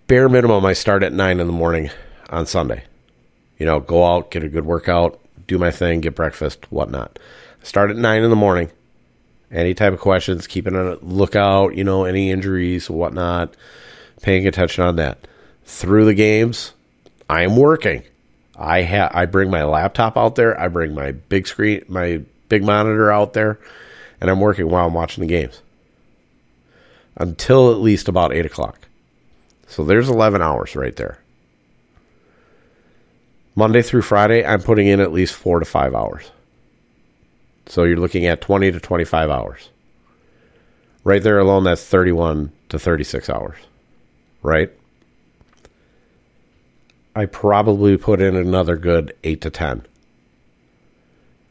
Bare 0.07 0.29
minimum, 0.29 0.65
I 0.65 0.73
start 0.73 1.03
at 1.03 1.13
nine 1.13 1.39
in 1.39 1.47
the 1.47 1.53
morning 1.53 1.89
on 2.29 2.45
Sunday. 2.45 2.83
You 3.57 3.65
know, 3.65 3.79
go 3.79 4.05
out, 4.05 4.31
get 4.31 4.43
a 4.43 4.49
good 4.49 4.65
workout, 4.65 5.19
do 5.47 5.57
my 5.57 5.71
thing, 5.71 6.01
get 6.01 6.15
breakfast, 6.15 6.71
whatnot. 6.71 7.17
start 7.63 7.89
at 7.89 7.97
nine 7.97 8.23
in 8.23 8.29
the 8.29 8.35
morning. 8.35 8.69
Any 9.51 9.73
type 9.73 9.93
of 9.93 9.99
questions, 9.99 10.47
keeping 10.47 10.75
a 10.75 10.95
lookout, 10.95 11.75
you 11.75 11.83
know, 11.83 12.03
any 12.03 12.31
injuries, 12.31 12.89
whatnot, 12.89 13.55
paying 14.21 14.47
attention 14.47 14.83
on 14.83 14.95
that. 14.97 15.27
Through 15.65 16.05
the 16.05 16.13
games, 16.13 16.73
I 17.29 17.43
am 17.43 17.55
working. 17.55 18.03
I 18.57 18.83
ha- 18.83 19.11
I 19.13 19.25
bring 19.25 19.49
my 19.49 19.63
laptop 19.63 20.17
out 20.17 20.35
there. 20.35 20.59
I 20.59 20.67
bring 20.67 20.93
my 20.93 21.11
big 21.11 21.47
screen, 21.47 21.83
my 21.87 22.21
big 22.49 22.63
monitor 22.63 23.11
out 23.11 23.33
there, 23.33 23.59
and 24.21 24.29
I'm 24.29 24.39
working 24.39 24.69
while 24.69 24.87
I'm 24.87 24.93
watching 24.93 25.21
the 25.21 25.27
games 25.27 25.61
until 27.17 27.71
at 27.71 27.77
least 27.77 28.07
about 28.07 28.33
eight 28.33 28.45
o'clock. 28.45 28.79
So 29.67 29.83
there's 29.83 30.09
11 30.09 30.41
hours 30.41 30.75
right 30.75 30.95
there. 30.95 31.19
Monday 33.55 33.81
through 33.81 34.01
Friday, 34.01 34.45
I'm 34.45 34.61
putting 34.61 34.87
in 34.87 34.99
at 34.99 35.13
least 35.13 35.33
four 35.33 35.59
to 35.59 35.65
five 35.65 35.95
hours. 35.95 36.29
So 37.67 37.83
you're 37.83 37.97
looking 37.97 38.25
at 38.25 38.41
20 38.41 38.71
to 38.73 38.79
25 38.79 39.29
hours. 39.29 39.69
Right 41.03 41.23
there 41.23 41.39
alone, 41.39 41.63
that's 41.63 41.83
31 41.83 42.51
to 42.69 42.77
36 42.77 43.29
hours. 43.29 43.57
Right? 44.45 44.71
I 47.15 47.25
probably 47.25 47.97
put 47.97 48.21
in 48.21 48.35
another 48.35 48.75
good 48.75 49.15
8 49.23 49.41
to 49.41 49.49
10 49.49 49.87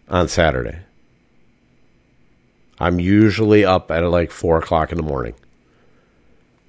on 0.08 0.28
Saturday. 0.28 0.78
I'm 2.78 3.00
usually 3.00 3.64
up 3.64 3.90
at 3.90 4.04
like 4.04 4.30
4 4.30 4.58
o'clock 4.58 4.92
in 4.92 4.96
the 4.96 5.02
morning 5.02 5.34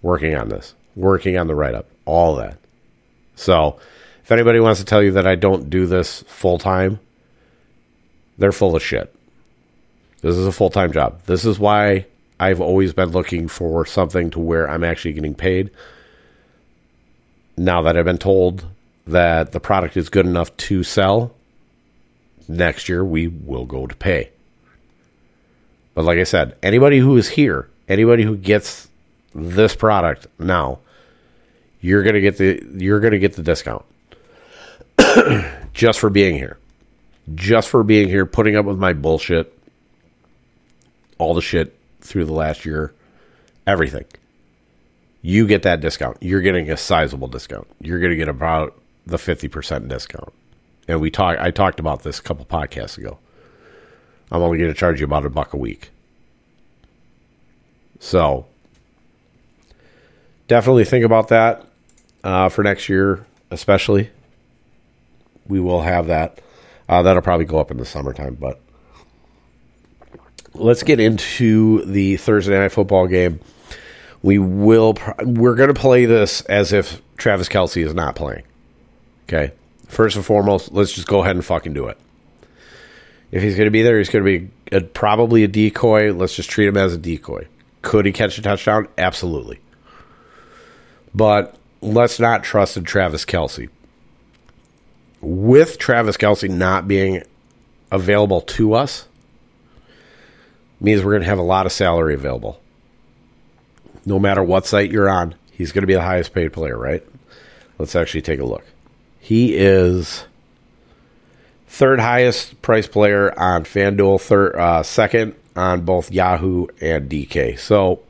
working 0.01 0.35
on 0.35 0.49
this, 0.49 0.73
working 0.95 1.37
on 1.37 1.45
the 1.45 1.53
write 1.53 1.75
up, 1.75 1.87
all 2.05 2.35
that. 2.37 2.57
So, 3.35 3.79
if 4.23 4.31
anybody 4.31 4.59
wants 4.59 4.79
to 4.79 4.85
tell 4.85 5.03
you 5.03 5.11
that 5.11 5.27
I 5.27 5.35
don't 5.35 5.69
do 5.69 5.85
this 5.85 6.23
full 6.23 6.57
time, 6.57 6.99
they're 8.39 8.51
full 8.51 8.75
of 8.75 8.81
shit. 8.81 9.13
This 10.21 10.37
is 10.37 10.47
a 10.47 10.51
full 10.51 10.71
time 10.71 10.91
job. 10.91 11.21
This 11.27 11.45
is 11.45 11.59
why 11.59 12.07
I've 12.39 12.61
always 12.61 12.93
been 12.93 13.09
looking 13.09 13.47
for 13.47 13.85
something 13.85 14.31
to 14.31 14.39
where 14.39 14.67
I'm 14.67 14.83
actually 14.83 15.13
getting 15.13 15.35
paid. 15.35 15.69
Now 17.57 17.81
that 17.83 17.95
I've 17.97 18.05
been 18.05 18.17
told 18.17 18.65
that 19.07 19.51
the 19.51 19.59
product 19.59 19.97
is 19.97 20.09
good 20.09 20.25
enough 20.25 20.55
to 20.57 20.83
sell, 20.83 21.33
next 22.47 22.89
year 22.89 23.03
we 23.03 23.27
will 23.27 23.65
go 23.65 23.87
to 23.87 23.95
pay. 23.95 24.29
But 25.93 26.03
like 26.03 26.19
I 26.19 26.23
said, 26.23 26.57
anybody 26.61 26.99
who 26.99 27.15
is 27.17 27.29
here, 27.29 27.69
anybody 27.87 28.23
who 28.23 28.35
gets 28.35 28.89
this 29.33 29.75
product 29.75 30.27
now, 30.37 30.79
you're 31.81 32.03
gonna 32.03 32.21
get 32.21 32.37
the 32.37 32.61
you're 32.77 32.99
gonna 32.99 33.19
get 33.19 33.33
the 33.33 33.43
discount 33.43 33.85
just 35.73 35.99
for 35.99 36.09
being 36.09 36.35
here, 36.35 36.57
just 37.35 37.69
for 37.69 37.83
being 37.83 38.09
here, 38.09 38.25
putting 38.25 38.55
up 38.55 38.65
with 38.65 38.77
my 38.77 38.91
bullshit, 38.91 39.57
all 41.17 41.33
the 41.33 41.41
shit 41.41 41.77
through 42.01 42.25
the 42.25 42.33
last 42.33 42.65
year, 42.65 42.93
everything. 43.65 44.05
You 45.25 45.47
get 45.47 45.63
that 45.63 45.81
discount. 45.81 46.17
You're 46.21 46.41
getting 46.41 46.69
a 46.69 46.77
sizable 46.77 47.27
discount. 47.27 47.67
You're 47.81 47.99
gonna 47.99 48.15
get 48.15 48.27
about 48.27 48.79
the 49.07 49.17
50% 49.17 49.87
discount. 49.87 50.31
And 50.87 51.01
we 51.01 51.09
talk 51.09 51.39
I 51.39 51.49
talked 51.49 51.79
about 51.79 52.03
this 52.03 52.19
a 52.19 52.21
couple 52.21 52.45
podcasts 52.45 52.97
ago. 52.97 53.17
I'm 54.31 54.41
only 54.41 54.57
going 54.57 54.71
to 54.71 54.77
charge 54.77 54.99
you 54.99 55.05
about 55.05 55.25
a 55.25 55.29
buck 55.29 55.53
a 55.53 55.57
week. 55.57 55.91
So, 57.99 58.45
definitely 60.47 60.85
think 60.85 61.05
about 61.05 61.29
that 61.29 61.65
uh, 62.23 62.49
for 62.49 62.63
next 62.63 62.89
year, 62.89 63.25
especially. 63.51 64.09
We 65.47 65.59
will 65.59 65.81
have 65.81 66.07
that. 66.07 66.39
Uh, 66.89 67.03
that'll 67.03 67.21
probably 67.21 67.45
go 67.45 67.59
up 67.59 67.71
in 67.71 67.77
the 67.77 67.85
summertime, 67.85 68.35
but 68.35 68.59
let's 70.53 70.83
get 70.83 70.99
into 70.99 71.83
the 71.85 72.17
Thursday 72.17 72.57
night 72.57 72.71
football 72.71 73.07
game. 73.07 73.39
We 74.25 74.39
will. 74.39 74.97
We're 75.23 75.53
going 75.53 75.71
to 75.71 75.79
play 75.79 76.05
this 76.05 76.41
as 76.41 76.73
if 76.73 76.99
Travis 77.15 77.47
Kelce 77.47 77.85
is 77.85 77.93
not 77.93 78.15
playing. 78.15 78.41
Okay. 79.29 79.53
First 79.87 80.15
and 80.15 80.25
foremost, 80.25 80.71
let's 80.71 80.93
just 80.93 81.05
go 81.05 81.21
ahead 81.21 81.35
and 81.35 81.45
fucking 81.45 81.73
do 81.73 81.89
it. 81.89 81.99
If 83.29 83.43
he's 83.43 83.55
going 83.55 83.67
to 83.67 83.71
be 83.71 83.83
there, 83.83 83.99
he's 83.99 84.09
going 84.09 84.25
to 84.25 84.39
be 84.39 84.49
a, 84.75 84.81
probably 84.81 85.43
a 85.43 85.47
decoy. 85.47 86.11
Let's 86.11 86.35
just 86.35 86.49
treat 86.49 86.67
him 86.67 86.75
as 86.75 86.95
a 86.95 86.97
decoy. 86.97 87.47
Could 87.83 88.07
he 88.07 88.11
catch 88.11 88.39
a 88.39 88.41
touchdown? 88.41 88.87
Absolutely. 88.97 89.59
But 91.13 91.55
let's 91.81 92.19
not 92.19 92.43
trust 92.43 92.77
in 92.77 92.83
Travis 92.83 93.25
Kelce. 93.25 93.69
With 95.21 95.77
Travis 95.77 96.17
Kelce 96.17 96.49
not 96.49 96.87
being 96.87 97.21
available 97.91 98.41
to 98.41 98.73
us, 98.73 99.07
means 100.81 101.03
we're 101.03 101.11
going 101.11 101.21
to 101.21 101.29
have 101.29 101.37
a 101.37 101.43
lot 101.43 101.67
of 101.67 101.71
salary 101.71 102.15
available. 102.15 102.59
No 104.05 104.19
matter 104.19 104.43
what 104.43 104.65
site 104.65 104.91
you're 104.91 105.09
on, 105.09 105.35
he's 105.51 105.71
going 105.71 105.83
to 105.83 105.87
be 105.87 105.93
the 105.93 106.01
highest 106.01 106.33
paid 106.33 106.53
player, 106.53 106.77
right? 106.77 107.03
Let's 107.77 107.95
actually 107.95 108.21
take 108.21 108.39
a 108.39 108.45
look. 108.45 108.63
He 109.19 109.55
is 109.55 110.25
third 111.67 111.99
highest 111.99 112.61
price 112.61 112.87
player 112.87 113.37
on 113.37 113.63
FanDuel, 113.63 114.21
third, 114.21 114.55
uh, 114.55 114.83
second 114.83 115.35
on 115.55 115.81
both 115.81 116.11
Yahoo 116.11 116.67
and 116.79 117.09
DK. 117.09 117.57
So 117.59 118.01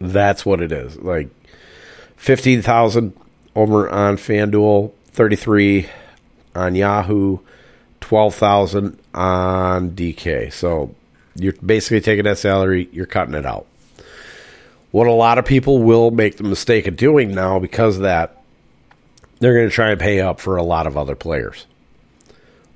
that's 0.00 0.44
what 0.44 0.60
it 0.60 0.72
is. 0.72 0.96
Like 0.96 1.30
fifteen 2.16 2.62
thousand 2.62 3.14
over 3.54 3.88
on 3.88 4.16
FanDuel, 4.16 4.92
thirty 5.06 5.36
three 5.36 5.88
on 6.54 6.74
Yahoo, 6.74 7.38
twelve 8.00 8.34
thousand 8.34 8.98
on 9.14 9.92
DK. 9.92 10.52
So 10.52 10.94
you're 11.34 11.54
basically 11.54 12.00
taking 12.00 12.24
that 12.24 12.38
salary, 12.38 12.88
you're 12.92 13.06
cutting 13.06 13.34
it 13.34 13.46
out. 13.46 13.66
What 14.90 15.06
a 15.06 15.12
lot 15.12 15.38
of 15.38 15.44
people 15.44 15.82
will 15.82 16.10
make 16.10 16.36
the 16.36 16.44
mistake 16.44 16.86
of 16.86 16.96
doing 16.96 17.34
now 17.34 17.58
because 17.58 17.96
of 17.96 18.02
that, 18.02 18.42
they're 19.38 19.54
going 19.54 19.68
to 19.68 19.74
try 19.74 19.90
and 19.90 20.00
pay 20.00 20.20
up 20.20 20.40
for 20.40 20.56
a 20.56 20.62
lot 20.62 20.86
of 20.86 20.96
other 20.96 21.14
players. 21.14 21.66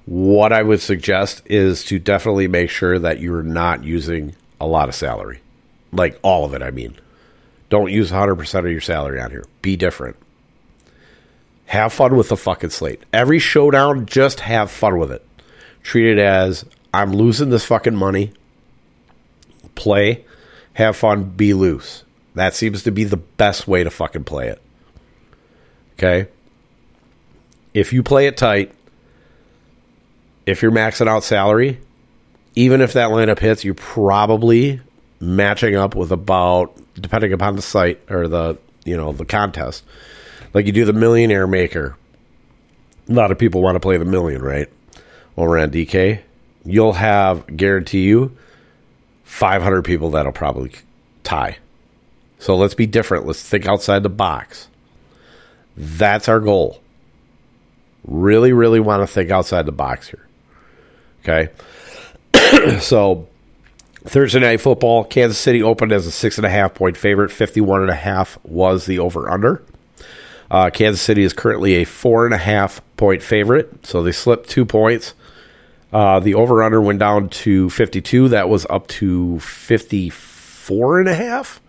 What 0.05 0.53
I 0.53 0.63
would 0.63 0.81
suggest 0.81 1.43
is 1.47 1.85
to 1.85 1.99
definitely 1.99 2.49
make 2.49 2.71
sure 2.71 2.99
that 2.99 3.21
you're 3.21 3.43
not 3.43 3.85
using 3.85 4.35
a 4.61 4.67
lot 4.67 4.89
of 4.89 4.95
salary. 4.95 5.41
Like 5.93 6.19
all 6.23 6.45
of 6.45 6.55
it, 6.55 6.63
I 6.63 6.71
mean. 6.71 6.99
Don't 7.69 7.91
use 7.91 8.11
100% 8.11 8.59
of 8.59 8.71
your 8.71 8.81
salary 8.81 9.21
on 9.21 9.31
here. 9.31 9.47
Be 9.63 9.77
different. 9.77 10.17
Have 11.67 11.93
fun 11.93 12.17
with 12.17 12.29
the 12.29 12.37
fucking 12.37 12.71
slate. 12.71 13.03
Every 13.13 13.39
showdown, 13.39 14.05
just 14.05 14.41
have 14.41 14.71
fun 14.71 14.99
with 14.99 15.11
it. 15.11 15.25
Treat 15.83 16.13
it 16.13 16.19
as 16.19 16.67
I'm 16.93 17.15
losing 17.15 17.49
this 17.49 17.65
fucking 17.65 17.97
money 17.97 18.33
play, 19.75 20.25
have 20.75 20.97
fun, 20.97 21.25
be 21.25 21.55
loose. 21.55 22.05
That 22.35 22.55
seems 22.55 22.85
to 22.85 22.91
be 22.91 23.05
the 23.05 23.17
best 23.17 23.69
way 23.69 23.85
to 23.85 23.91
fucking 23.91 24.25
play 24.25 24.49
it. 24.49 24.63
Okay? 25.95 26.31
If 27.75 27.93
you 27.93 28.03
play 28.03 28.27
it 28.27 28.37
tight, 28.37 28.73
if 30.47 30.63
you're 30.63 30.73
maxing 30.73 31.09
out 31.09 31.25
salary, 31.25 31.81
even 32.55 32.81
if 32.81 32.95
that 32.95 33.11
lineup 33.11 33.39
hits, 33.39 33.65
you're 33.65 33.75
probably 33.75 34.81
matching 35.21 35.77
up 35.77 35.95
with 35.95 36.11
about 36.11 36.77
depending 36.95 37.33
upon 37.33 37.57
the 37.57 37.63
site 37.63 38.01
or 38.11 38.29
the 38.29 38.59
you 38.85 38.97
know 38.97 39.13
the 39.13 39.25
contest. 39.25 39.85
Like 40.53 40.67
you 40.67 40.73
do 40.73 40.85
the 40.85 40.93
millionaire 40.93 41.47
maker. 41.47 41.97
A 43.09 43.13
lot 43.13 43.31
of 43.31 43.39
people 43.39 43.63
want 43.63 43.77
to 43.77 43.81
play 43.81 43.97
the 43.97 44.05
million, 44.05 44.43
right? 44.43 44.69
Over 45.37 45.59
on 45.59 45.71
DK. 45.71 46.21
You'll 46.65 46.93
have 46.93 47.57
guarantee 47.57 48.03
you 48.03 48.37
500 49.25 49.83
people 49.83 50.11
that'll 50.11 50.33
probably 50.33 50.73
tie. 51.25 51.59
So 52.39 52.57
let's 52.57 52.75
be 52.75 52.87
different. 52.87 53.27
Let's 53.27 53.43
think 53.43 53.67
outside 53.67 54.03
the 54.03 54.09
box. 54.09 54.69
That's 55.77 56.29
our 56.29 56.41
goal. 56.41 56.81
Really, 58.05 58.53
really 58.53 58.81
want 58.81 59.03
to 59.03 59.07
think 59.07 59.31
outside 59.31 59.65
the 59.67 59.73
box 59.73 60.09
here. 60.09 60.27
Okay. 61.21 61.53
so 62.81 63.29
Thursday 64.05 64.41
night 64.41 64.61
football, 64.61 65.05
Kansas 65.05 65.39
City 65.39 65.63
opened 65.63 65.93
as 65.93 66.07
a 66.07 66.11
six 66.11 66.37
and 66.37 66.47
a 66.47 66.51
half 66.51 66.75
point 66.75 66.97
favorite. 66.97 67.31
Fifty-one 67.31 67.83
and 67.83 67.91
a 67.91 67.95
half 67.95 68.39
was 68.43 68.87
the 68.87 68.99
over 68.99 69.31
under. 69.31 69.63
Uh, 70.51 70.69
Kansas 70.71 71.01
City 71.01 71.23
is 71.23 71.33
currently 71.33 71.75
a 71.75 71.85
four 71.85 72.27
and 72.27 72.35
a 72.35 72.39
half 72.39 72.83
point 72.97 73.23
favorite, 73.23 73.87
so 73.87 74.03
they 74.03 74.13
slipped 74.13 74.51
two 74.51 74.65
points. 74.65 75.15
Uh, 75.93 76.21
the 76.21 76.35
over 76.35 76.63
under 76.63 76.81
went 76.81 76.99
down 76.99 77.29
to 77.29 77.69
52. 77.71 78.29
That 78.29 78.49
was 78.49 78.67
up 78.71 78.87
to 78.89 79.39
54 79.41 81.01
and 81.01 81.09
a 81.09 81.15
half. 81.15 81.61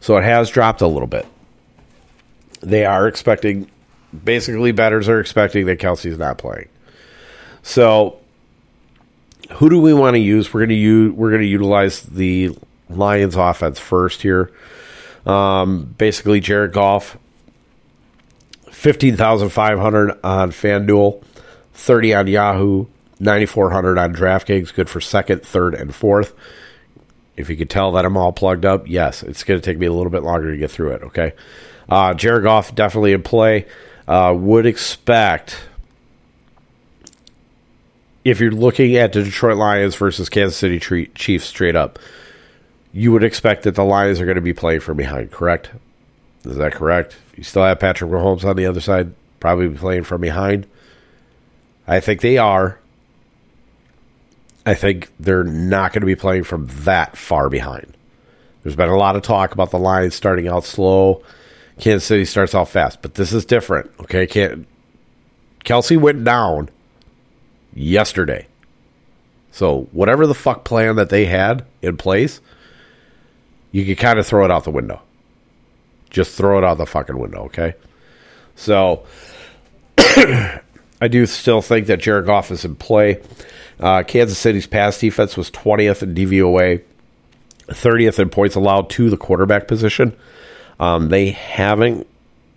So 0.00 0.16
it 0.16 0.24
has 0.24 0.50
dropped 0.50 0.82
a 0.82 0.86
little 0.86 1.06
bit. 1.06 1.26
They 2.60 2.84
are 2.84 3.08
expecting, 3.08 3.70
basically, 4.24 4.72
batters 4.72 5.08
are 5.08 5.20
expecting 5.20 5.66
that 5.66 5.78
Kelce's 5.78 6.18
not 6.18 6.36
playing. 6.36 6.68
So 7.62 8.18
who 9.54 9.70
do 9.70 9.80
we 9.80 9.94
want 9.94 10.14
to 10.14 10.20
use? 10.20 10.52
We're 10.52 10.60
going 10.60 10.70
to 10.70 10.74
use 10.74 11.12
we're 11.12 11.30
going 11.30 11.42
to 11.42 11.48
utilize 11.48 12.02
the 12.02 12.56
Lions 12.88 13.36
offense 13.36 13.78
first 13.78 14.22
here. 14.22 14.52
Um, 15.24 15.94
basically, 15.98 16.40
Jared 16.40 16.72
Goff, 16.72 17.16
fifteen 18.70 19.16
thousand 19.16 19.50
five 19.50 19.78
hundred 19.78 20.18
on 20.22 20.50
FanDuel, 20.50 21.22
thirty 21.74 22.14
on 22.14 22.26
Yahoo, 22.26 22.86
9400 23.18 23.98
on 23.98 24.14
DraftKings, 24.14 24.74
good 24.74 24.90
for 24.90 25.00
second, 25.00 25.42
third, 25.42 25.74
and 25.74 25.94
fourth. 25.94 26.34
If 27.36 27.50
you 27.50 27.56
could 27.56 27.70
tell 27.70 27.92
that 27.92 28.04
I'm 28.04 28.16
all 28.16 28.32
plugged 28.32 28.64
up, 28.64 28.88
yes, 28.88 29.22
it's 29.22 29.44
going 29.44 29.60
to 29.60 29.64
take 29.64 29.78
me 29.78 29.86
a 29.86 29.92
little 29.92 30.10
bit 30.10 30.22
longer 30.22 30.50
to 30.50 30.56
get 30.56 30.70
through 30.70 30.92
it. 30.92 31.02
Okay, 31.04 31.32
uh, 31.88 32.14
Jared 32.14 32.44
Goff 32.44 32.74
definitely 32.74 33.12
in 33.12 33.22
play. 33.22 33.66
Uh, 34.08 34.32
would 34.36 34.66
expect 34.66 35.58
if 38.26 38.40
you're 38.40 38.50
looking 38.50 38.96
at 38.96 39.12
the 39.12 39.22
Detroit 39.22 39.56
Lions 39.56 39.94
versus 39.94 40.28
Kansas 40.28 40.56
City 40.56 40.80
Chiefs 41.14 41.46
straight 41.46 41.76
up, 41.76 41.98
you 42.92 43.12
would 43.12 43.22
expect 43.22 43.62
that 43.62 43.76
the 43.76 43.84
Lions 43.84 44.20
are 44.20 44.24
going 44.24 44.34
to 44.34 44.40
be 44.40 44.52
playing 44.52 44.80
from 44.80 44.96
behind. 44.96 45.30
Correct? 45.30 45.70
Is 46.44 46.56
that 46.56 46.72
correct? 46.72 47.16
You 47.36 47.44
still 47.44 47.62
have 47.62 47.78
Patrick 47.78 48.10
Mahomes 48.10 48.44
on 48.44 48.56
the 48.56 48.66
other 48.66 48.80
side, 48.80 49.12
probably 49.38 49.68
playing 49.68 50.04
from 50.04 50.20
behind. 50.22 50.66
I 51.86 52.00
think 52.00 52.20
they 52.20 52.36
are. 52.36 52.80
I 54.66 54.74
think 54.74 55.12
they're 55.20 55.44
not 55.44 55.92
going 55.92 56.02
to 56.02 56.06
be 56.06 56.16
playing 56.16 56.42
from 56.42 56.66
that 56.80 57.16
far 57.16 57.48
behind. 57.48 57.96
There's 58.62 58.74
been 58.74 58.88
a 58.88 58.96
lot 58.96 59.14
of 59.14 59.22
talk 59.22 59.52
about 59.52 59.70
the 59.70 59.78
Lions 59.78 60.16
starting 60.16 60.48
out 60.48 60.64
slow. 60.64 61.22
Kansas 61.78 62.04
City 62.04 62.24
starts 62.24 62.52
out 62.52 62.68
fast, 62.68 63.00
but 63.00 63.14
this 63.14 63.32
is 63.32 63.44
different. 63.44 63.92
Okay, 64.00 64.26
can't. 64.26 64.66
Kelce 65.64 65.96
went 65.96 66.24
down 66.24 66.68
yesterday. 67.74 68.48
So 69.52 69.88
whatever 69.92 70.26
the 70.26 70.34
fuck 70.34 70.64
plan 70.64 70.96
that 70.96 71.10
they 71.10 71.26
had 71.26 71.64
in 71.80 71.96
place, 71.96 72.40
you 73.70 73.84
could 73.84 73.98
kind 73.98 74.18
of 74.18 74.26
throw 74.26 74.44
it 74.44 74.50
out 74.50 74.64
the 74.64 74.70
window. 74.72 75.00
Just 76.10 76.36
throw 76.36 76.58
it 76.58 76.64
out 76.64 76.78
the 76.78 76.86
fucking 76.86 77.18
window, 77.18 77.44
okay? 77.44 77.74
So 78.56 79.04
I 79.98 81.08
do 81.08 81.24
still 81.26 81.62
think 81.62 81.86
that 81.86 82.00
Jared 82.00 82.26
Goff 82.26 82.50
is 82.50 82.64
in 82.64 82.74
play. 82.74 83.20
Uh, 83.78 84.02
Kansas 84.02 84.38
City's 84.38 84.66
pass 84.66 84.98
defense 84.98 85.36
was 85.36 85.50
20th 85.50 86.02
in 86.02 86.14
DVOA, 86.14 86.82
30th 87.68 88.18
in 88.18 88.30
points 88.30 88.54
allowed 88.54 88.88
to 88.90 89.10
the 89.10 89.16
quarterback 89.16 89.68
position. 89.68 90.16
Um, 90.80 91.08
they 91.08 91.30
haven't 91.30 92.06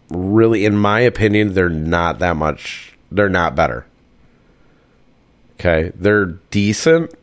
really, 0.10 0.66
in 0.66 0.78
my 0.78 1.00
opinion, 1.02 1.54
they're 1.54 1.70
not 1.70 2.20
that 2.20 2.36
much. 2.36 2.94
They're 3.12 3.30
not 3.30 3.56
better. 3.56 3.86
Okay, 5.60 5.92
they're 5.96 6.26
decent, 6.52 7.14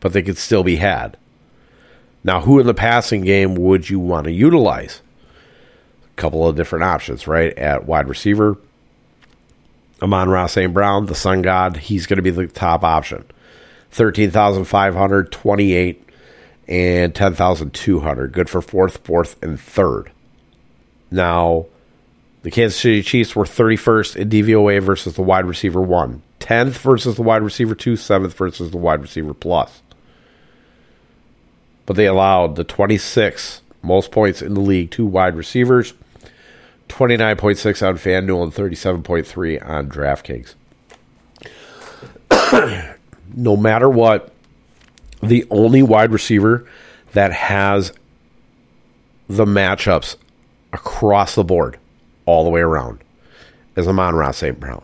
but 0.00 0.12
they 0.12 0.22
could 0.22 0.38
still 0.38 0.62
be 0.62 0.76
had. 0.76 1.16
Now, 2.24 2.40
who 2.40 2.58
in 2.58 2.66
the 2.66 2.74
passing 2.74 3.22
game 3.22 3.54
would 3.54 3.88
you 3.90 3.98
want 3.98 4.24
to 4.24 4.32
utilize? 4.32 5.02
A 6.04 6.20
couple 6.20 6.46
of 6.46 6.56
different 6.56 6.84
options, 6.84 7.26
right? 7.26 7.56
At 7.58 7.86
wide 7.86 8.08
receiver, 8.08 8.58
Amon-Ra 10.02 10.46
St. 10.46 10.72
Brown, 10.72 11.06
the 11.06 11.14
Sun 11.14 11.42
God, 11.42 11.76
he's 11.76 12.06
going 12.06 12.16
to 12.16 12.22
be 12.22 12.30
the 12.30 12.46
top 12.46 12.82
option. 12.84 13.24
13,500, 13.90 15.32
28, 15.32 16.08
and 16.68 17.14
10,200. 17.14 18.32
Good 18.32 18.48
for 18.48 18.62
fourth, 18.62 18.98
fourth, 18.98 19.42
and 19.42 19.60
third. 19.60 20.12
Now, 21.10 21.66
The 22.42 22.50
Kansas 22.50 22.80
City 22.80 23.02
Chiefs 23.02 23.36
were 23.36 23.44
31st 23.44 24.16
in 24.16 24.30
DVOA 24.30 24.80
versus 24.82 25.14
the 25.14 25.22
wide 25.22 25.44
receiver 25.44 25.80
1, 25.82 26.22
10th 26.40 26.78
versus 26.78 27.16
the 27.16 27.22
wide 27.22 27.42
receiver 27.42 27.74
2, 27.74 27.94
7th 27.94 28.32
versus 28.32 28.70
the 28.70 28.78
wide 28.78 29.02
receiver 29.02 29.34
plus. 29.34 29.82
But 31.84 31.96
they 31.96 32.06
allowed 32.06 32.56
the 32.56 32.64
26th 32.64 33.60
most 33.82 34.10
points 34.10 34.40
in 34.40 34.54
the 34.54 34.60
league 34.60 34.90
to 34.92 35.04
wide 35.04 35.36
receivers, 35.36 35.92
29.6 36.90 37.86
on 37.86 37.96
FanDuel 37.96 38.42
and 38.42 38.52
37.3 38.52 39.68
on 39.68 39.88
DraftKings. 39.88 40.54
no 43.34 43.56
matter 43.56 43.88
what, 43.88 44.32
the 45.22 45.46
only 45.50 45.82
wide 45.82 46.12
receiver 46.12 46.66
that 47.12 47.32
has 47.32 47.92
the 49.28 49.44
matchups 49.44 50.16
across 50.72 51.34
the 51.34 51.44
board, 51.44 51.78
all 52.26 52.44
the 52.44 52.50
way 52.50 52.60
around, 52.60 53.00
is 53.76 53.86
Amon-Ra 53.86 54.32
St. 54.32 54.58
Brown. 54.58 54.82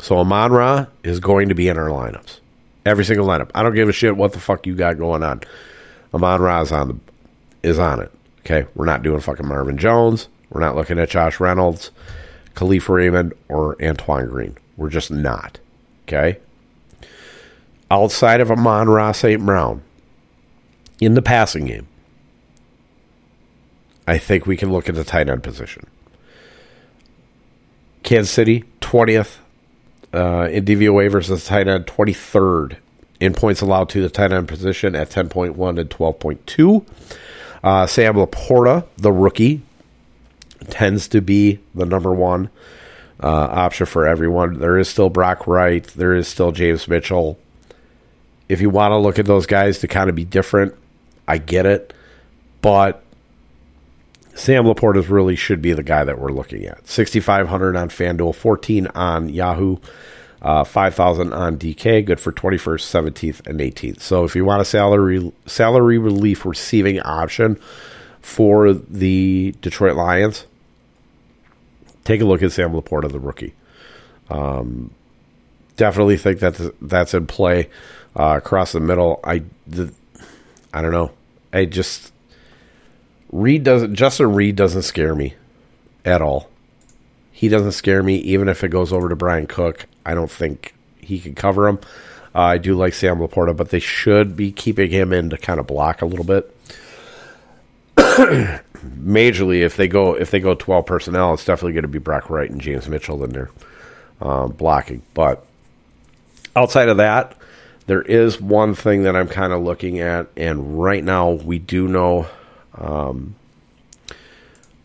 So 0.00 0.18
Amon 0.18 0.52
Ra 0.52 0.86
is 1.02 1.20
going 1.20 1.48
to 1.48 1.54
be 1.54 1.68
in 1.68 1.78
our 1.78 1.88
lineups. 1.88 2.40
Every 2.84 3.04
single 3.04 3.26
lineup. 3.26 3.50
I 3.54 3.62
don't 3.62 3.74
give 3.74 3.88
a 3.88 3.92
shit 3.92 4.16
what 4.16 4.32
the 4.32 4.40
fuck 4.40 4.66
you 4.66 4.74
got 4.74 4.98
going 4.98 5.22
on. 5.22 5.42
Amon 6.12 6.40
Ra 6.40 6.60
is 6.60 6.72
on 6.72 6.88
the 6.88 6.98
is 7.62 7.78
on 7.78 8.00
it. 8.00 8.12
Okay. 8.40 8.66
We're 8.74 8.84
not 8.84 9.02
doing 9.02 9.20
fucking 9.20 9.46
Marvin 9.46 9.78
Jones. 9.78 10.28
We're 10.50 10.60
not 10.60 10.76
looking 10.76 10.98
at 10.98 11.10
Josh 11.10 11.40
Reynolds, 11.40 11.90
Kalif 12.54 12.88
Raymond, 12.88 13.34
or 13.48 13.76
Antoine 13.82 14.28
Green. 14.28 14.56
We're 14.76 14.90
just 14.90 15.10
not. 15.10 15.58
Okay. 16.06 16.38
Outside 17.90 18.40
of 18.40 18.50
Amon-Ra 18.50 19.12
St. 19.12 19.44
Brown, 19.44 19.82
in 21.00 21.14
the 21.14 21.22
passing 21.22 21.66
game, 21.66 21.86
I 24.06 24.18
think 24.18 24.46
we 24.46 24.56
can 24.56 24.72
look 24.72 24.88
at 24.88 24.94
the 24.94 25.04
tight 25.04 25.28
end 25.28 25.42
position. 25.42 25.86
Kansas 28.02 28.30
City, 28.30 28.64
20th 28.80 29.38
uh, 30.14 30.48
in 30.50 30.64
DVOA 30.64 31.10
versus 31.10 31.44
tight 31.44 31.68
end, 31.68 31.86
23rd 31.86 32.76
in 33.18 33.32
points 33.32 33.60
allowed 33.60 33.88
to 33.90 34.02
the 34.02 34.10
tight 34.10 34.32
end 34.32 34.48
position 34.48 34.94
at 34.94 35.10
10.1 35.10 35.80
and 35.80 35.90
12.2. 35.90 36.86
Uh, 37.64 37.86
Sam 37.86 38.14
LaPorta, 38.14 38.84
the 38.96 39.12
rookie, 39.12 39.62
tends 40.68 41.08
to 41.08 41.20
be 41.20 41.60
the 41.74 41.86
number 41.86 42.12
one 42.12 42.50
uh, 43.22 43.28
option 43.28 43.86
for 43.86 44.06
everyone. 44.06 44.58
There 44.58 44.78
is 44.78 44.88
still 44.88 45.10
Brock 45.10 45.46
Wright. 45.46 45.84
There 45.84 46.14
is 46.14 46.28
still 46.28 46.52
James 46.52 46.86
Mitchell. 46.88 47.38
If 48.48 48.60
you 48.60 48.70
want 48.70 48.92
to 48.92 48.98
look 48.98 49.18
at 49.18 49.26
those 49.26 49.46
guys 49.46 49.78
to 49.80 49.88
kind 49.88 50.08
of 50.08 50.16
be 50.16 50.24
different, 50.24 50.74
I 51.26 51.38
get 51.38 51.66
it. 51.66 51.92
But 52.60 53.02
Sam 54.34 54.64
LaPorta 54.64 55.08
really 55.08 55.34
should 55.34 55.62
be 55.62 55.72
the 55.72 55.82
guy 55.82 56.04
that 56.04 56.20
we're 56.20 56.30
looking 56.30 56.66
at. 56.66 56.86
6,500 56.86 57.76
on 57.76 57.88
FanDuel, 57.88 58.34
14 58.34 58.86
on 58.88 59.28
Yahoo, 59.30 59.78
uh, 60.42 60.62
5,000 60.62 61.32
on 61.32 61.58
DK, 61.58 62.04
good 62.04 62.20
for 62.20 62.32
21st, 62.32 63.12
17th, 63.12 63.46
and 63.46 63.60
18th. 63.60 64.00
So 64.00 64.24
if 64.24 64.36
you 64.36 64.44
want 64.44 64.60
a 64.60 64.64
salary 64.64 65.32
salary 65.46 65.98
relief 65.98 66.44
receiving 66.44 67.00
option 67.00 67.58
for 68.26 68.72
the 68.72 69.54
Detroit 69.60 69.94
Lions, 69.94 70.46
take 72.02 72.20
a 72.20 72.24
look 72.24 72.42
at 72.42 72.50
Sam 72.50 72.72
LaPorta, 72.72 73.10
the 73.10 73.20
rookie. 73.20 73.54
Um, 74.28 74.90
definitely 75.76 76.16
think 76.16 76.40
that 76.40 76.74
that's 76.82 77.14
in 77.14 77.28
play 77.28 77.70
uh, 78.16 78.34
across 78.36 78.72
the 78.72 78.80
middle. 78.80 79.20
I, 79.22 79.44
the, 79.68 79.94
I 80.74 80.82
don't 80.82 80.90
know. 80.90 81.12
I 81.52 81.66
just 81.66 82.12
Reed 83.30 83.62
doesn't. 83.62 83.94
Justin 83.94 84.34
Reid 84.34 84.56
doesn't 84.56 84.82
scare 84.82 85.14
me 85.14 85.34
at 86.04 86.20
all. 86.20 86.50
He 87.30 87.48
doesn't 87.48 87.72
scare 87.72 88.02
me, 88.02 88.16
even 88.16 88.48
if 88.48 88.64
it 88.64 88.68
goes 88.68 88.92
over 88.92 89.08
to 89.08 89.14
Bryan 89.14 89.46
Cook. 89.46 89.86
I 90.04 90.14
don't 90.14 90.30
think 90.30 90.74
he 90.98 91.20
can 91.20 91.36
cover 91.36 91.68
him. 91.68 91.78
Uh, 92.34 92.40
I 92.40 92.58
do 92.58 92.74
like 92.74 92.92
Sam 92.92 93.18
LaPorta, 93.18 93.56
but 93.56 93.70
they 93.70 93.78
should 93.78 94.36
be 94.36 94.50
keeping 94.50 94.90
him 94.90 95.12
in 95.12 95.30
to 95.30 95.38
kind 95.38 95.60
of 95.60 95.68
block 95.68 96.02
a 96.02 96.06
little 96.06 96.24
bit. 96.24 96.55
Majorly, 99.02 99.60
if 99.60 99.76
they 99.76 99.88
go 99.88 100.14
if 100.14 100.30
they 100.30 100.40
go 100.40 100.54
twelve 100.54 100.86
personnel, 100.86 101.34
it's 101.34 101.44
definitely 101.44 101.72
going 101.72 101.82
to 101.82 101.88
be 101.88 101.98
Brock 101.98 102.30
Wright 102.30 102.50
and 102.50 102.60
James 102.60 102.88
Mitchell 102.88 103.22
in 103.24 103.30
there 103.30 103.50
um, 104.20 104.52
blocking. 104.52 105.02
But 105.12 105.44
outside 106.54 106.88
of 106.88 106.96
that, 106.96 107.36
there 107.86 108.02
is 108.02 108.40
one 108.40 108.74
thing 108.74 109.02
that 109.02 109.14
I'm 109.14 109.28
kind 109.28 109.52
of 109.52 109.62
looking 109.62 110.00
at, 110.00 110.28
and 110.36 110.80
right 110.80 111.04
now 111.04 111.32
we 111.32 111.58
do 111.58 111.88
know 111.88 112.26
um, 112.74 113.34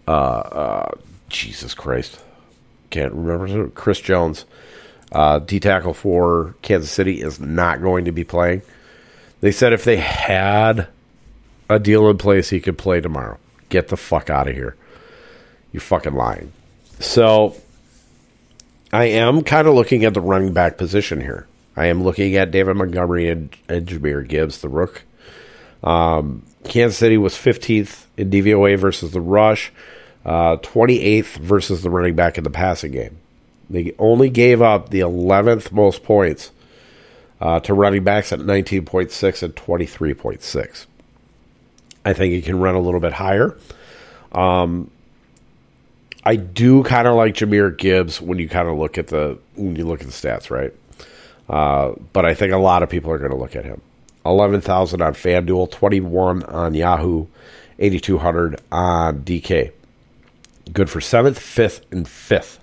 uh, 0.07 0.11
uh, 0.11 0.91
Jesus 1.29 1.73
Christ, 1.73 2.19
can't 2.89 3.13
remember. 3.13 3.69
Chris 3.69 4.01
Jones, 4.01 4.45
uh, 5.13 5.39
D 5.39 5.59
tackle 5.59 5.93
for 5.93 6.55
Kansas 6.61 6.91
City, 6.91 7.21
is 7.21 7.39
not 7.39 7.81
going 7.81 8.05
to 8.05 8.11
be 8.11 8.23
playing. 8.23 8.61
They 9.39 9.51
said 9.51 9.73
if 9.73 9.85
they 9.85 9.97
had 9.97 10.87
a 11.71 11.79
deal 11.79 12.09
in 12.09 12.17
place, 12.17 12.49
he 12.49 12.59
could 12.59 12.77
play 12.77 13.01
tomorrow. 13.01 13.37
Get 13.69 13.87
the 13.87 13.97
fuck 13.97 14.29
out 14.29 14.47
of 14.47 14.55
here. 14.55 14.75
You're 15.71 15.81
fucking 15.81 16.13
lying. 16.13 16.51
So 16.99 17.55
I 18.91 19.05
am 19.05 19.43
kind 19.43 19.67
of 19.67 19.73
looking 19.73 20.03
at 20.03 20.13
the 20.13 20.21
running 20.21 20.53
back 20.53 20.77
position 20.77 21.21
here. 21.21 21.47
I 21.75 21.85
am 21.85 22.03
looking 22.03 22.35
at 22.35 22.51
David 22.51 22.75
Montgomery 22.75 23.29
and, 23.29 23.55
and 23.69 23.87
Jahmyr 23.87 24.27
Gibbs, 24.27 24.59
the 24.59 24.67
rook. 24.67 25.03
Um, 25.83 26.43
Kansas 26.65 26.97
City 26.97 27.17
was 27.17 27.33
15th 27.33 28.05
in 28.17 28.29
DVOA 28.29 28.77
versus 28.77 29.11
the 29.11 29.21
rush, 29.21 29.71
uh, 30.25 30.57
28th 30.57 31.37
versus 31.37 31.81
the 31.81 31.89
running 31.89 32.15
back 32.15 32.37
in 32.37 32.43
the 32.43 32.49
passing 32.49 32.91
game. 32.91 33.17
They 33.69 33.95
only 33.97 34.29
gave 34.29 34.61
up 34.61 34.89
the 34.89 34.99
11th 34.99 35.71
most 35.71 36.03
points 36.03 36.51
uh, 37.39 37.61
to 37.61 37.73
running 37.73 38.03
backs 38.03 38.33
at 38.33 38.39
19.6 38.39 39.43
and 39.43 39.55
23.6. 39.55 40.85
I 42.03 42.13
think 42.13 42.33
he 42.33 42.41
can 42.41 42.59
run 42.59 42.75
a 42.75 42.79
little 42.79 42.99
bit 42.99 43.13
higher. 43.13 43.57
Um, 44.31 44.89
I 46.23 46.35
do 46.35 46.83
kind 46.83 47.07
of 47.07 47.15
like 47.15 47.33
Jahmyr 47.35 47.75
Gibbs 47.75 48.21
when 48.21 48.39
you 48.39 48.47
kind 48.47 48.67
of 48.67 48.77
look 48.77 48.97
at 48.97 49.07
the 49.07 49.37
when 49.55 49.75
you 49.75 49.85
look 49.85 50.01
at 50.01 50.07
the 50.07 50.13
stats, 50.13 50.49
right? 50.49 50.73
Uh, 51.49 51.93
but 52.13 52.25
I 52.25 52.33
think 52.33 52.53
a 52.53 52.57
lot 52.57 52.83
of 52.83 52.89
people 52.89 53.11
are 53.11 53.17
going 53.17 53.31
to 53.31 53.37
look 53.37 53.55
at 53.55 53.65
him. 53.65 53.81
11,000 54.25 55.01
on 55.01 55.13
FanDuel, 55.13 55.71
21 55.71 56.43
on 56.43 56.73
Yahoo, 56.73 57.25
8,200 57.79 58.61
on 58.71 59.21
DK. 59.23 59.71
Good 60.71 60.89
for 60.89 60.99
7th, 60.99 61.37
5th, 61.37 61.81
and 61.91 62.05
5th. 62.05 62.59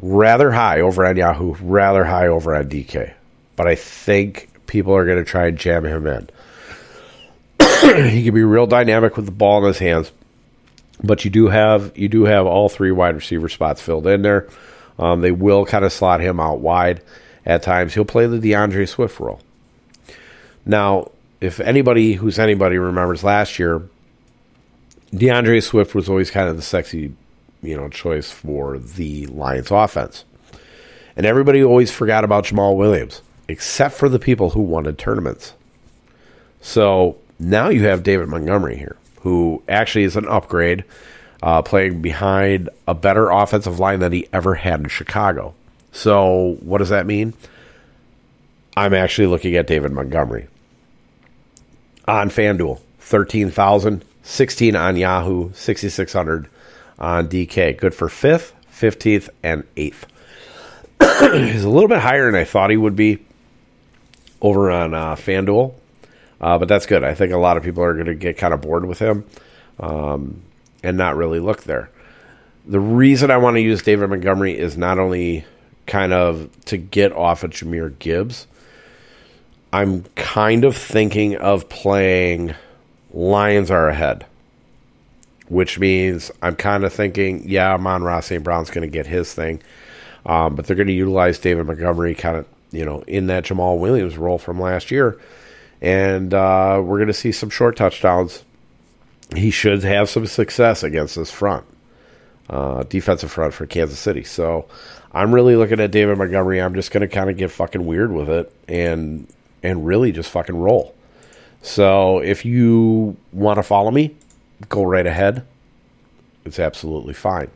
Rather 0.00 0.50
high 0.50 0.80
over 0.80 1.06
on 1.06 1.16
Yahoo, 1.16 1.54
rather 1.60 2.04
high 2.04 2.26
over 2.26 2.54
on 2.54 2.68
DK. 2.68 3.14
But 3.56 3.68
I 3.68 3.76
think 3.76 4.50
people 4.66 4.94
are 4.94 5.06
going 5.06 5.18
to 5.18 5.24
try 5.24 5.46
and 5.46 5.56
jam 5.56 5.86
him 5.86 6.06
in. 6.06 6.28
he 8.08 8.24
can 8.24 8.34
be 8.34 8.42
real 8.42 8.66
dynamic 8.66 9.16
with 9.16 9.26
the 9.26 9.32
ball 9.32 9.58
in 9.58 9.64
his 9.64 9.78
hands. 9.78 10.10
But 11.02 11.24
you 11.24 11.30
do 11.30 11.48
have 11.48 11.96
you 11.96 12.08
do 12.08 12.24
have 12.24 12.46
all 12.46 12.68
three 12.68 12.92
wide 12.92 13.14
receiver 13.14 13.48
spots 13.48 13.82
filled 13.82 14.06
in 14.06 14.22
there. 14.22 14.48
Um, 14.98 15.20
they 15.20 15.32
will 15.32 15.66
kind 15.66 15.84
of 15.84 15.92
slot 15.92 16.20
him 16.20 16.40
out 16.40 16.60
wide 16.60 17.02
at 17.44 17.62
times. 17.62 17.94
He'll 17.94 18.04
play 18.04 18.26
the 18.26 18.38
D'Andre 18.38 18.86
Swift 18.86 19.18
role. 19.20 19.40
Now, 20.64 21.10
if 21.40 21.60
anybody 21.60 22.14
who's 22.14 22.38
anybody 22.38 22.78
remembers 22.78 23.22
last 23.24 23.58
year, 23.58 23.82
D'Andre 25.14 25.60
Swift 25.60 25.94
was 25.94 26.08
always 26.08 26.30
kind 26.30 26.48
of 26.48 26.56
the 26.56 26.62
sexy, 26.62 27.12
you 27.62 27.76
know, 27.76 27.88
choice 27.88 28.30
for 28.30 28.78
the 28.78 29.26
Lions 29.26 29.70
offense. 29.70 30.24
And 31.16 31.26
everybody 31.26 31.62
always 31.62 31.90
forgot 31.90 32.24
about 32.24 32.46
Jamaal 32.46 32.76
Williams, 32.76 33.20
except 33.46 33.94
for 33.94 34.08
the 34.08 34.18
people 34.18 34.50
who 34.50 34.62
wanted 34.62 34.96
tournaments. 34.96 35.54
So 36.60 37.18
now 37.50 37.68
you 37.68 37.84
have 37.84 38.02
David 38.02 38.28
Montgomery 38.28 38.76
here, 38.76 38.96
who 39.20 39.62
actually 39.68 40.04
is 40.04 40.16
an 40.16 40.28
upgrade, 40.28 40.84
uh, 41.42 41.62
playing 41.62 42.02
behind 42.02 42.70
a 42.88 42.94
better 42.94 43.30
offensive 43.30 43.78
line 43.78 44.00
than 44.00 44.12
he 44.12 44.28
ever 44.32 44.54
had 44.54 44.80
in 44.80 44.88
Chicago. 44.88 45.54
So, 45.92 46.56
what 46.60 46.78
does 46.78 46.88
that 46.88 47.06
mean? 47.06 47.34
I'm 48.76 48.94
actually 48.94 49.28
looking 49.28 49.54
at 49.54 49.66
David 49.66 49.92
Montgomery 49.92 50.48
on 52.08 52.28
FanDuel, 52.28 52.80
13,000, 52.98 54.04
16 54.22 54.74
on 54.76 54.96
Yahoo, 54.96 55.52
6,600 55.52 56.48
on 56.98 57.28
DK. 57.28 57.76
Good 57.76 57.94
for 57.94 58.08
5th, 58.08 58.52
15th, 58.72 59.28
and 59.42 59.64
8th. 59.76 60.04
He's 61.52 61.64
a 61.64 61.70
little 61.70 61.88
bit 61.88 62.00
higher 62.00 62.26
than 62.26 62.40
I 62.40 62.44
thought 62.44 62.70
he 62.70 62.76
would 62.76 62.96
be 62.96 63.24
over 64.40 64.70
on 64.70 64.94
uh, 64.94 65.14
FanDuel, 65.14 65.74
uh, 66.40 66.58
but 66.58 66.68
that's 66.68 66.86
good. 66.86 67.04
I 67.04 67.14
think 67.14 67.32
a 67.32 67.38
lot 67.38 67.56
of 67.56 67.62
people 67.62 67.82
are 67.82 67.94
going 67.94 68.06
to 68.06 68.14
get 68.14 68.38
kind 68.38 68.54
of 68.54 68.60
bored 68.60 68.86
with 68.86 68.98
him 68.98 69.24
um, 69.80 70.42
and 70.82 70.96
not 70.96 71.16
really 71.16 71.40
look 71.40 71.64
there. 71.64 71.90
The 72.66 72.80
reason 72.80 73.30
I 73.30 73.36
want 73.36 73.56
to 73.56 73.60
use 73.60 73.82
David 73.82 74.08
Montgomery 74.08 74.58
is 74.58 74.76
not 74.76 74.98
only 74.98 75.44
kind 75.86 76.12
of 76.12 76.48
to 76.66 76.76
get 76.76 77.12
off 77.12 77.44
of 77.44 77.50
Jahmyr 77.50 77.98
Gibbs. 77.98 78.46
I'm 79.72 80.04
kind 80.14 80.64
of 80.64 80.76
thinking 80.76 81.36
of 81.36 81.68
playing 81.68 82.54
Lions 83.12 83.70
are 83.70 83.88
ahead 83.88 84.24
which 85.48 85.78
means 85.78 86.30
I'm 86.42 86.56
kind 86.56 86.84
of 86.84 86.92
thinking, 86.92 87.48
yeah, 87.48 87.74
Amon-Ra 87.74 88.20
St. 88.20 88.42
Brown's 88.42 88.70
going 88.70 88.88
to 88.88 88.92
get 88.92 89.06
his 89.06 89.32
thing. 89.32 89.62
Um, 90.26 90.54
but 90.54 90.66
they're 90.66 90.76
going 90.76 90.88
to 90.88 90.94
utilize 90.94 91.38
David 91.38 91.66
Montgomery 91.66 92.14
kind 92.14 92.38
of, 92.38 92.46
you 92.72 92.84
know, 92.84 93.02
in 93.02 93.26
that 93.26 93.44
Jamaal 93.44 93.78
Williams 93.78 94.16
role 94.16 94.38
from 94.38 94.58
last 94.58 94.90
year. 94.90 95.18
And 95.84 96.32
uh, 96.32 96.80
we're 96.82 96.96
going 96.96 97.08
to 97.08 97.12
see 97.12 97.30
some 97.30 97.50
short 97.50 97.76
touchdowns. 97.76 98.42
He 99.36 99.50
should 99.50 99.82
have 99.82 100.08
some 100.08 100.26
success 100.26 100.82
against 100.82 101.16
this 101.16 101.30
front, 101.30 101.66
uh, 102.48 102.84
defensive 102.84 103.30
front 103.30 103.52
for 103.52 103.66
Kansas 103.66 103.98
City. 103.98 104.24
So 104.24 104.66
I'm 105.12 105.34
really 105.34 105.56
looking 105.56 105.80
at 105.80 105.90
David 105.90 106.16
Montgomery. 106.16 106.62
I'm 106.62 106.74
just 106.74 106.90
going 106.90 107.02
to 107.02 107.08
kind 107.08 107.28
of 107.28 107.36
get 107.36 107.50
fucking 107.50 107.84
weird 107.84 108.12
with 108.12 108.30
it 108.30 108.50
and 108.66 109.28
and 109.62 109.86
really 109.86 110.10
just 110.10 110.30
fucking 110.30 110.56
roll. 110.56 110.94
So 111.60 112.18
if 112.18 112.46
you 112.46 113.16
want 113.32 113.58
to 113.58 113.62
follow 113.62 113.90
me, 113.90 114.16
go 114.70 114.84
right 114.84 115.06
ahead. 115.06 115.46
It's 116.46 116.58
absolutely 116.58 117.14
fine. 117.14 117.50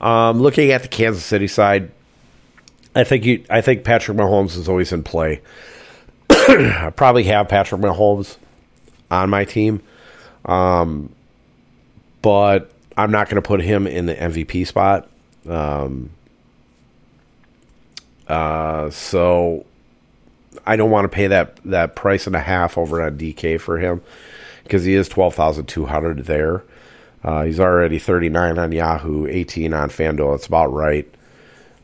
Um, 0.00 0.40
looking 0.40 0.72
at 0.72 0.82
the 0.82 0.88
Kansas 0.88 1.24
City 1.24 1.46
side, 1.46 1.90
I 2.94 3.04
think 3.04 3.24
you, 3.24 3.44
I 3.48 3.62
think 3.62 3.84
Patrick 3.84 4.18
Mahomes 4.18 4.56
is 4.56 4.68
always 4.68 4.92
in 4.92 5.02
play. 5.02 5.40
I 6.48 6.92
probably 6.94 7.24
have 7.24 7.48
Patrick 7.48 7.80
Mahomes 7.80 8.36
on 9.10 9.30
my 9.30 9.44
team, 9.44 9.82
um, 10.44 11.12
but 12.22 12.70
I'm 12.96 13.10
not 13.10 13.28
going 13.28 13.42
to 13.42 13.46
put 13.46 13.60
him 13.60 13.86
in 13.86 14.06
the 14.06 14.14
MVP 14.14 14.66
spot. 14.66 15.08
Um, 15.48 16.10
uh, 18.28 18.90
so 18.90 19.66
I 20.66 20.76
don't 20.76 20.90
want 20.90 21.04
to 21.04 21.08
pay 21.08 21.26
that 21.28 21.56
that 21.64 21.96
price 21.96 22.26
and 22.26 22.36
a 22.36 22.40
half 22.40 22.78
over 22.78 23.02
on 23.02 23.18
DK 23.18 23.60
for 23.60 23.78
him 23.78 24.02
because 24.62 24.84
he 24.84 24.94
is 24.94 25.08
twelve 25.08 25.34
thousand 25.34 25.66
two 25.66 25.86
hundred 25.86 26.26
there. 26.26 26.62
Uh, 27.24 27.42
he's 27.42 27.58
already 27.58 27.98
thirty 27.98 28.28
nine 28.28 28.58
on 28.58 28.70
Yahoo, 28.70 29.26
eighteen 29.26 29.72
on 29.72 29.90
FanDuel. 29.90 30.36
It's 30.36 30.46
about 30.46 30.72
right 30.72 31.12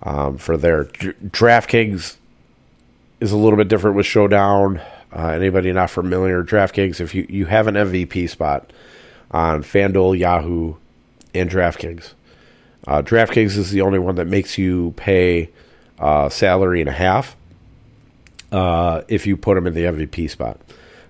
um, 0.02 0.38
for 0.38 0.56
their 0.56 0.84
DraftKings 0.84 2.16
is 3.22 3.30
a 3.30 3.36
little 3.36 3.56
bit 3.56 3.68
different 3.68 3.96
with 3.96 4.04
Showdown. 4.04 4.80
Uh, 5.14 5.28
anybody 5.28 5.70
not 5.72 5.90
familiar, 5.90 6.38
with 6.38 6.48
DraftKings, 6.48 7.00
if 7.00 7.14
you, 7.14 7.24
you 7.28 7.46
have 7.46 7.68
an 7.68 7.76
MVP 7.76 8.28
spot 8.28 8.72
on 9.30 9.62
FanDuel, 9.62 10.18
Yahoo, 10.18 10.74
and 11.32 11.48
DraftKings, 11.48 12.14
uh, 12.88 13.00
DraftKings 13.00 13.56
is 13.56 13.70
the 13.70 13.82
only 13.82 14.00
one 14.00 14.16
that 14.16 14.26
makes 14.26 14.58
you 14.58 14.92
pay 14.96 15.50
uh, 16.00 16.28
salary 16.28 16.80
and 16.80 16.88
a 16.88 16.92
half 16.92 17.36
uh, 18.50 19.02
if 19.06 19.24
you 19.24 19.36
put 19.36 19.54
them 19.54 19.68
in 19.68 19.74
the 19.74 19.84
MVP 19.84 20.28
spot. 20.28 20.58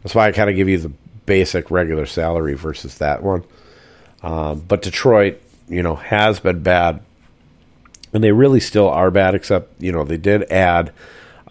That's 0.02 0.14
why 0.14 0.28
I 0.28 0.32
kind 0.32 0.50
of 0.50 0.56
give 0.56 0.68
you 0.68 0.76
the 0.76 0.92
basic 1.24 1.70
regular 1.70 2.04
salary 2.04 2.52
versus 2.52 2.98
that 2.98 3.22
one. 3.22 3.42
Um, 4.22 4.60
but 4.68 4.82
Detroit, 4.82 5.40
you 5.66 5.82
know, 5.82 5.94
has 5.94 6.40
been 6.40 6.62
bad, 6.62 7.00
and 8.12 8.22
they 8.22 8.32
really 8.32 8.60
still 8.60 8.90
are 8.90 9.10
bad. 9.10 9.34
Except 9.34 9.80
you 9.80 9.92
know 9.92 10.04
they 10.04 10.18
did 10.18 10.50
add 10.52 10.92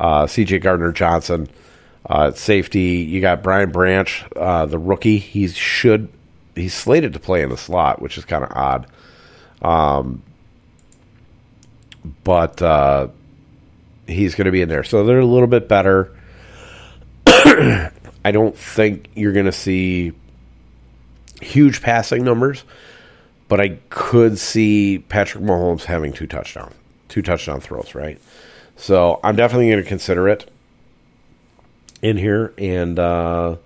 uh, 0.01 0.25
C.J. 0.25 0.59
Gardner 0.59 0.91
Johnson 0.91 1.47
uh, 2.07 2.31
safety. 2.31 3.07
You 3.07 3.21
got 3.21 3.43
Brian 3.43 3.71
Branch, 3.71 4.25
uh, 4.35 4.65
the 4.65 4.79
rookie. 4.79 5.19
He 5.19 5.47
should 5.47 6.09
he's 6.55 6.73
slated 6.73 7.13
to 7.13 7.19
play 7.19 7.43
in 7.43 7.49
the 7.49 7.57
slot, 7.57 8.01
which 8.01 8.17
is 8.17 8.25
kind 8.25 8.43
of 8.43 8.51
odd. 8.51 8.87
Um, 9.61 10.23
but 12.23 12.61
uh, 12.63 13.09
he's 14.07 14.33
going 14.33 14.45
to 14.45 14.51
be 14.51 14.63
in 14.63 14.69
there. 14.69 14.83
So 14.83 15.05
they're 15.05 15.19
a 15.19 15.25
little 15.25 15.47
bit 15.47 15.67
better. 15.67 16.17
I 17.27 18.31
don't 18.31 18.57
think 18.57 19.07
you're 19.15 19.33
going 19.33 19.45
to 19.45 19.51
see 19.51 20.13
huge 21.41 21.83
passing 21.83 22.23
numbers, 22.23 22.63
but 23.47 23.61
I 23.61 23.77
could 23.89 24.39
see 24.39 24.97
Patrick 24.97 25.43
Mahomes 25.43 25.83
having 25.83 26.11
two 26.11 26.27
touchdowns, 26.27 26.73
two 27.07 27.21
touchdown 27.21 27.61
throws, 27.61 27.93
right? 27.93 28.19
So 28.81 29.19
I'm 29.23 29.35
definitely 29.35 29.69
going 29.69 29.83
to 29.83 29.87
consider 29.87 30.27
it 30.27 30.49
in 32.01 32.17
here, 32.17 32.51
and 32.57 32.97
uh, 32.97 33.57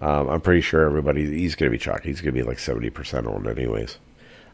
um, 0.00 0.28
I'm 0.28 0.40
pretty 0.40 0.60
sure 0.60 0.86
everybody 0.86 1.26
he's 1.26 1.56
going 1.56 1.68
to 1.68 1.76
be 1.76 1.82
chalk. 1.82 2.04
He's 2.04 2.20
going 2.20 2.32
to 2.32 2.40
be 2.40 2.46
like 2.46 2.58
70% 2.58 3.26
owned, 3.26 3.48
anyways. 3.48 3.98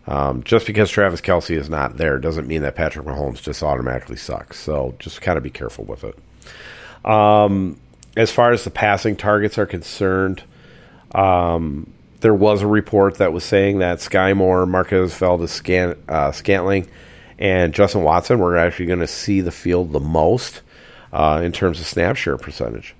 Um, 0.06 0.42
just 0.44 0.66
because 0.66 0.88
Travis 0.90 1.20
Kelce 1.20 1.54
is 1.58 1.68
not 1.68 1.98
there 1.98 2.18
doesn't 2.18 2.48
mean 2.48 2.62
that 2.62 2.74
Patrick 2.74 3.04
Mahomes 3.04 3.42
just 3.42 3.62
automatically 3.62 4.16
sucks. 4.16 4.58
So 4.58 4.94
just 4.98 5.20
kind 5.20 5.36
of 5.36 5.44
be 5.44 5.50
careful 5.50 5.84
with 5.84 6.04
it. 6.04 6.18
Um, 7.04 7.78
as 8.16 8.32
far 8.32 8.50
as 8.50 8.64
the 8.64 8.70
passing 8.70 9.14
targets 9.14 9.58
are 9.58 9.66
concerned, 9.66 10.42
um, 11.14 11.92
there 12.20 12.34
was 12.34 12.62
a 12.62 12.66
report 12.66 13.18
that 13.18 13.34
was 13.34 13.44
saying 13.44 13.80
that 13.80 13.98
Skyy 13.98 14.34
Moore, 14.34 14.64
Marquez 14.64 15.14
Valdes 15.14 15.52
Scan, 15.52 15.96
uh, 16.08 16.32
Scantling, 16.32 16.88
and 17.42 17.74
Justin 17.74 18.04
Watson 18.04 18.38
were 18.38 18.56
actually 18.56 18.86
going 18.86 19.00
to 19.00 19.08
see 19.08 19.40
the 19.40 19.50
field 19.50 19.90
the 19.90 19.98
most 19.98 20.62
uh, 21.12 21.40
in 21.42 21.50
terms 21.50 21.80
of 21.80 21.86
snap 21.86 22.14
share 22.14 22.36
percentage. 22.36 22.94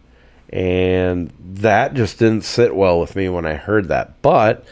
And 0.48 1.32
that 1.38 1.94
just 1.94 2.18
didn't 2.18 2.42
sit 2.42 2.74
well 2.74 2.98
with 2.98 3.14
me 3.14 3.28
when 3.28 3.46
I 3.46 3.54
heard 3.54 3.86
that. 3.86 4.20
But 4.20 4.66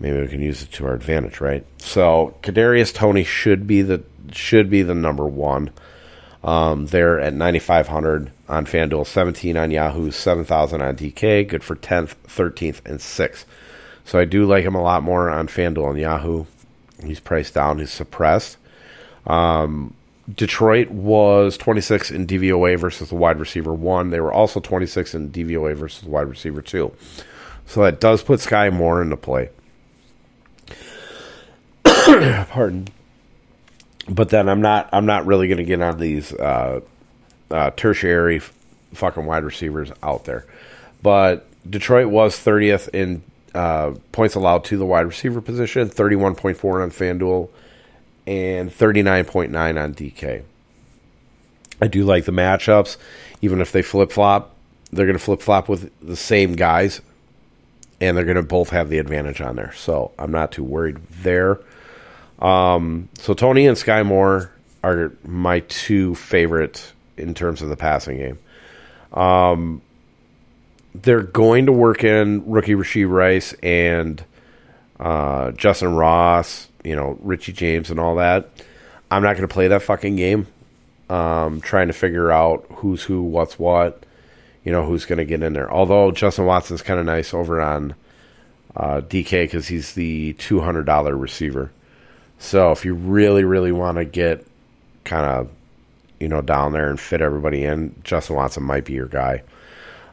maybe 0.00 0.20
we 0.20 0.26
can 0.26 0.42
use 0.42 0.62
it 0.64 0.72
to 0.72 0.86
our 0.86 0.94
advantage, 0.94 1.40
right? 1.40 1.64
So 1.78 2.34
Kadarius 2.42 2.92
Toney 2.92 3.22
should 3.22 3.68
be 3.68 3.82
the 3.82 4.02
should 4.32 4.68
be 4.68 4.82
the 4.82 4.96
number 4.96 5.26
one. 5.26 5.70
Um, 6.42 6.86
they're 6.86 7.20
at 7.20 7.34
9,500 7.34 8.32
on 8.48 8.66
FanDuel, 8.66 9.06
17 9.06 9.56
on 9.56 9.70
Yahoo, 9.70 10.10
7,000 10.10 10.82
on 10.82 10.96
DK. 10.96 11.46
Good 11.46 11.62
for 11.62 11.76
10th, 11.76 12.16
13th, 12.26 12.84
and 12.84 12.98
6th. 12.98 13.44
So 14.04 14.18
I 14.18 14.24
do 14.24 14.44
like 14.44 14.64
him 14.64 14.74
a 14.74 14.82
lot 14.82 15.04
more 15.04 15.30
on 15.30 15.46
FanDuel 15.46 15.90
and 15.90 16.00
Yahoo. 16.00 16.46
He's 17.04 17.20
priced 17.20 17.54
down. 17.54 17.78
He's 17.78 17.92
suppressed. 17.92 18.56
Um, 19.26 19.94
Detroit 20.32 20.90
was 20.90 21.56
26 21.58 22.10
in 22.10 22.26
DVOA 22.26 22.78
versus 22.78 23.10
the 23.10 23.14
wide 23.14 23.38
receiver 23.38 23.74
one. 23.74 24.10
They 24.10 24.20
were 24.20 24.32
also 24.32 24.60
26 24.60 25.14
in 25.14 25.30
DVOA 25.30 25.74
versus 25.76 26.02
the 26.02 26.10
wide 26.10 26.28
receiver 26.28 26.62
two. 26.62 26.92
So 27.66 27.82
that 27.82 28.00
does 28.00 28.22
put 28.22 28.40
Skyy 28.40 28.72
Moore 28.72 29.02
into 29.02 29.16
play. 29.16 29.50
Pardon. 31.84 32.88
But 34.08 34.28
then 34.28 34.48
I'm 34.48 34.60
not. 34.60 34.88
I'm 34.92 35.06
not 35.06 35.24
really 35.26 35.48
going 35.48 35.58
to 35.58 35.64
get 35.64 35.80
on 35.80 35.98
these 35.98 36.32
uh, 36.34 36.80
uh, 37.50 37.70
tertiary 37.70 38.36
f- 38.36 38.52
fucking 38.92 39.24
wide 39.24 39.44
receivers 39.44 39.90
out 40.02 40.24
there. 40.24 40.44
But 41.02 41.46
Detroit 41.68 42.08
was 42.08 42.36
30th 42.36 42.88
in 42.94 43.22
uh, 43.54 43.94
points 44.12 44.34
allowed 44.34 44.64
to 44.64 44.76
the 44.76 44.84
wide 44.84 45.06
receiver 45.06 45.40
position, 45.40 45.88
31.4 45.88 46.82
on 46.82 46.90
FanDuel, 46.90 47.48
and 48.26 48.70
39.9 48.70 49.82
on 49.82 49.94
DK. 49.94 50.42
I 51.80 51.86
do 51.86 52.04
like 52.04 52.24
the 52.24 52.32
matchups, 52.32 52.96
even 53.42 53.60
if 53.60 53.72
they 53.72 53.82
flip 53.82 54.12
flop. 54.12 54.54
They're 54.92 55.06
going 55.06 55.18
to 55.18 55.24
flip 55.24 55.42
flop 55.42 55.68
with 55.68 55.90
the 56.00 56.16
same 56.16 56.54
guys, 56.54 57.00
and 58.00 58.16
they're 58.16 58.24
going 58.24 58.36
to 58.36 58.42
both 58.42 58.70
have 58.70 58.88
the 58.88 58.98
advantage 58.98 59.40
on 59.40 59.56
there. 59.56 59.72
So 59.74 60.12
I'm 60.18 60.30
not 60.30 60.52
too 60.52 60.64
worried 60.64 60.98
there. 61.08 61.58
Um, 62.38 63.08
so 63.18 63.34
Toney 63.34 63.66
and 63.66 63.76
Skyy 63.76 64.06
Moore 64.06 64.52
are 64.82 65.12
my 65.24 65.60
two 65.60 66.14
favorite 66.14 66.92
in 67.16 67.34
terms 67.34 67.62
of 67.62 67.68
the 67.68 67.76
passing 67.76 68.18
game. 68.18 68.38
Um, 69.12 69.82
they're 70.94 71.22
going 71.22 71.66
to 71.66 71.72
work 71.72 72.04
in 72.04 72.48
rookie 72.48 72.74
Rashee 72.74 73.08
Rice 73.08 73.52
and 73.62 74.22
uh, 75.00 75.52
Justin 75.52 75.94
Ross, 75.94 76.68
you 76.84 76.94
know, 76.94 77.18
Richie 77.22 77.52
James 77.52 77.90
and 77.90 77.98
all 77.98 78.16
that. 78.16 78.50
I'm 79.10 79.22
not 79.22 79.36
going 79.36 79.48
to 79.48 79.52
play 79.52 79.68
that 79.68 79.82
fucking 79.82 80.16
game. 80.16 80.46
Um, 81.10 81.60
trying 81.60 81.88
to 81.88 81.92
figure 81.92 82.30
out 82.30 82.66
who's 82.76 83.02
who, 83.02 83.22
what's 83.22 83.58
what, 83.58 84.04
you 84.64 84.72
know, 84.72 84.86
who's 84.86 85.04
going 85.04 85.18
to 85.18 85.24
get 85.24 85.42
in 85.42 85.52
there. 85.52 85.70
Although 85.70 86.12
Justin 86.12 86.46
Watson's 86.46 86.82
kind 86.82 86.98
of 86.98 87.06
nice 87.06 87.34
over 87.34 87.60
on 87.60 87.94
uh, 88.76 89.00
DK 89.00 89.44
because 89.44 89.68
he's 89.68 89.92
the 89.92 90.34
$200 90.34 91.20
receiver. 91.20 91.70
So 92.38 92.72
if 92.72 92.84
you 92.84 92.94
really, 92.94 93.44
really 93.44 93.72
want 93.72 93.98
to 93.98 94.04
get 94.04 94.46
kind 95.04 95.26
of, 95.26 95.50
you 96.18 96.28
know, 96.28 96.40
down 96.40 96.72
there 96.72 96.88
and 96.88 96.98
fit 96.98 97.20
everybody 97.20 97.64
in, 97.64 97.94
Justin 98.02 98.36
Watson 98.36 98.62
might 98.62 98.84
be 98.84 98.94
your 98.94 99.06
guy. 99.06 99.42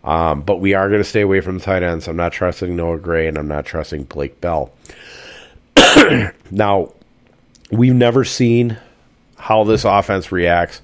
Um, 0.04 0.42
but 0.42 0.58
we 0.58 0.74
are 0.74 0.90
going 0.90 1.02
to 1.02 1.08
stay 1.08 1.22
away 1.22 1.42
from 1.42 1.60
the 1.60 1.64
tight 1.64 1.84
ends. 1.84 2.08
I'm 2.08 2.16
not 2.16 2.34
trusting 2.34 2.76
Noah 2.76 2.98
Gray 2.98 3.28
and 3.28 3.38
I'm 3.38 3.48
not 3.48 3.66
trusting 3.66 4.04
Blake 4.04 4.42
Bell. 4.42 4.72
now, 6.52 6.94
we've 7.72 7.94
never 7.94 8.24
seen 8.24 8.78
how 9.38 9.64
this 9.64 9.86
offense 9.86 10.32
reacts 10.32 10.82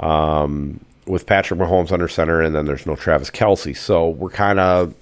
um, 0.00 0.84
with 1.06 1.26
Patrick 1.26 1.60
Mahomes 1.60 1.92
under 1.92 2.08
center, 2.08 2.40
and 2.40 2.54
then 2.54 2.66
there's 2.66 2.86
no 2.86 2.96
Travis 2.96 3.30
Kelce. 3.30 3.76
So 3.76 4.08
we're 4.08 4.30
kind 4.30 4.58
of 4.58 4.94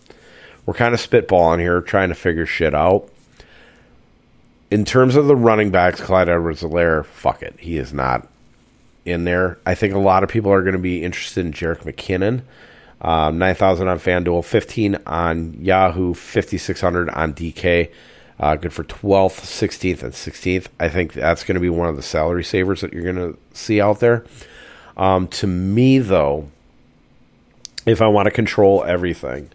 we're 0.66 0.74
kind 0.74 0.94
of 0.94 1.00
spitballing 1.00 1.60
here, 1.60 1.80
trying 1.80 2.08
to 2.10 2.14
figure 2.14 2.46
shit 2.46 2.74
out. 2.74 3.08
In 4.70 4.84
terms 4.84 5.16
of 5.16 5.26
the 5.26 5.34
running 5.34 5.70
backs, 5.70 6.00
Clyde 6.00 6.28
Edwards-Helaire, 6.28 7.04
fuck 7.06 7.42
it, 7.42 7.56
he 7.58 7.76
is 7.76 7.92
not 7.92 8.28
in 9.04 9.24
there. 9.24 9.58
I 9.66 9.74
think 9.74 9.94
a 9.94 9.98
lot 9.98 10.22
of 10.22 10.28
people 10.28 10.52
are 10.52 10.62
going 10.62 10.74
to 10.74 10.78
be 10.78 11.02
interested 11.02 11.44
in 11.44 11.52
Jerick 11.52 11.82
McKinnon. 11.82 12.42
Um, 13.00 13.38
9,000 13.38 13.88
on 13.88 13.98
FanDuel, 13.98 14.44
15 14.44 14.98
on 15.06 15.54
Yahoo, 15.54 16.12
5,600 16.12 17.08
on 17.10 17.32
DK. 17.32 17.90
Uh, 18.40 18.56
good 18.56 18.72
for 18.72 18.84
12th, 18.84 19.42
16th, 19.42 20.02
and 20.02 20.14
16th. 20.14 20.68
I 20.80 20.88
think 20.88 21.12
that's 21.12 21.44
going 21.44 21.56
to 21.56 21.60
be 21.60 21.68
one 21.68 21.90
of 21.90 21.96
the 21.96 22.02
salary 22.02 22.42
savers 22.42 22.80
that 22.80 22.94
you're 22.94 23.02
going 23.02 23.16
to 23.16 23.38
see 23.52 23.82
out 23.82 24.00
there. 24.00 24.24
Um, 24.96 25.28
to 25.28 25.46
me, 25.46 25.98
though, 25.98 26.48
if 27.84 28.00
I 28.00 28.08
want 28.08 28.26
to 28.26 28.30
control 28.30 28.82
everything, 28.82 29.50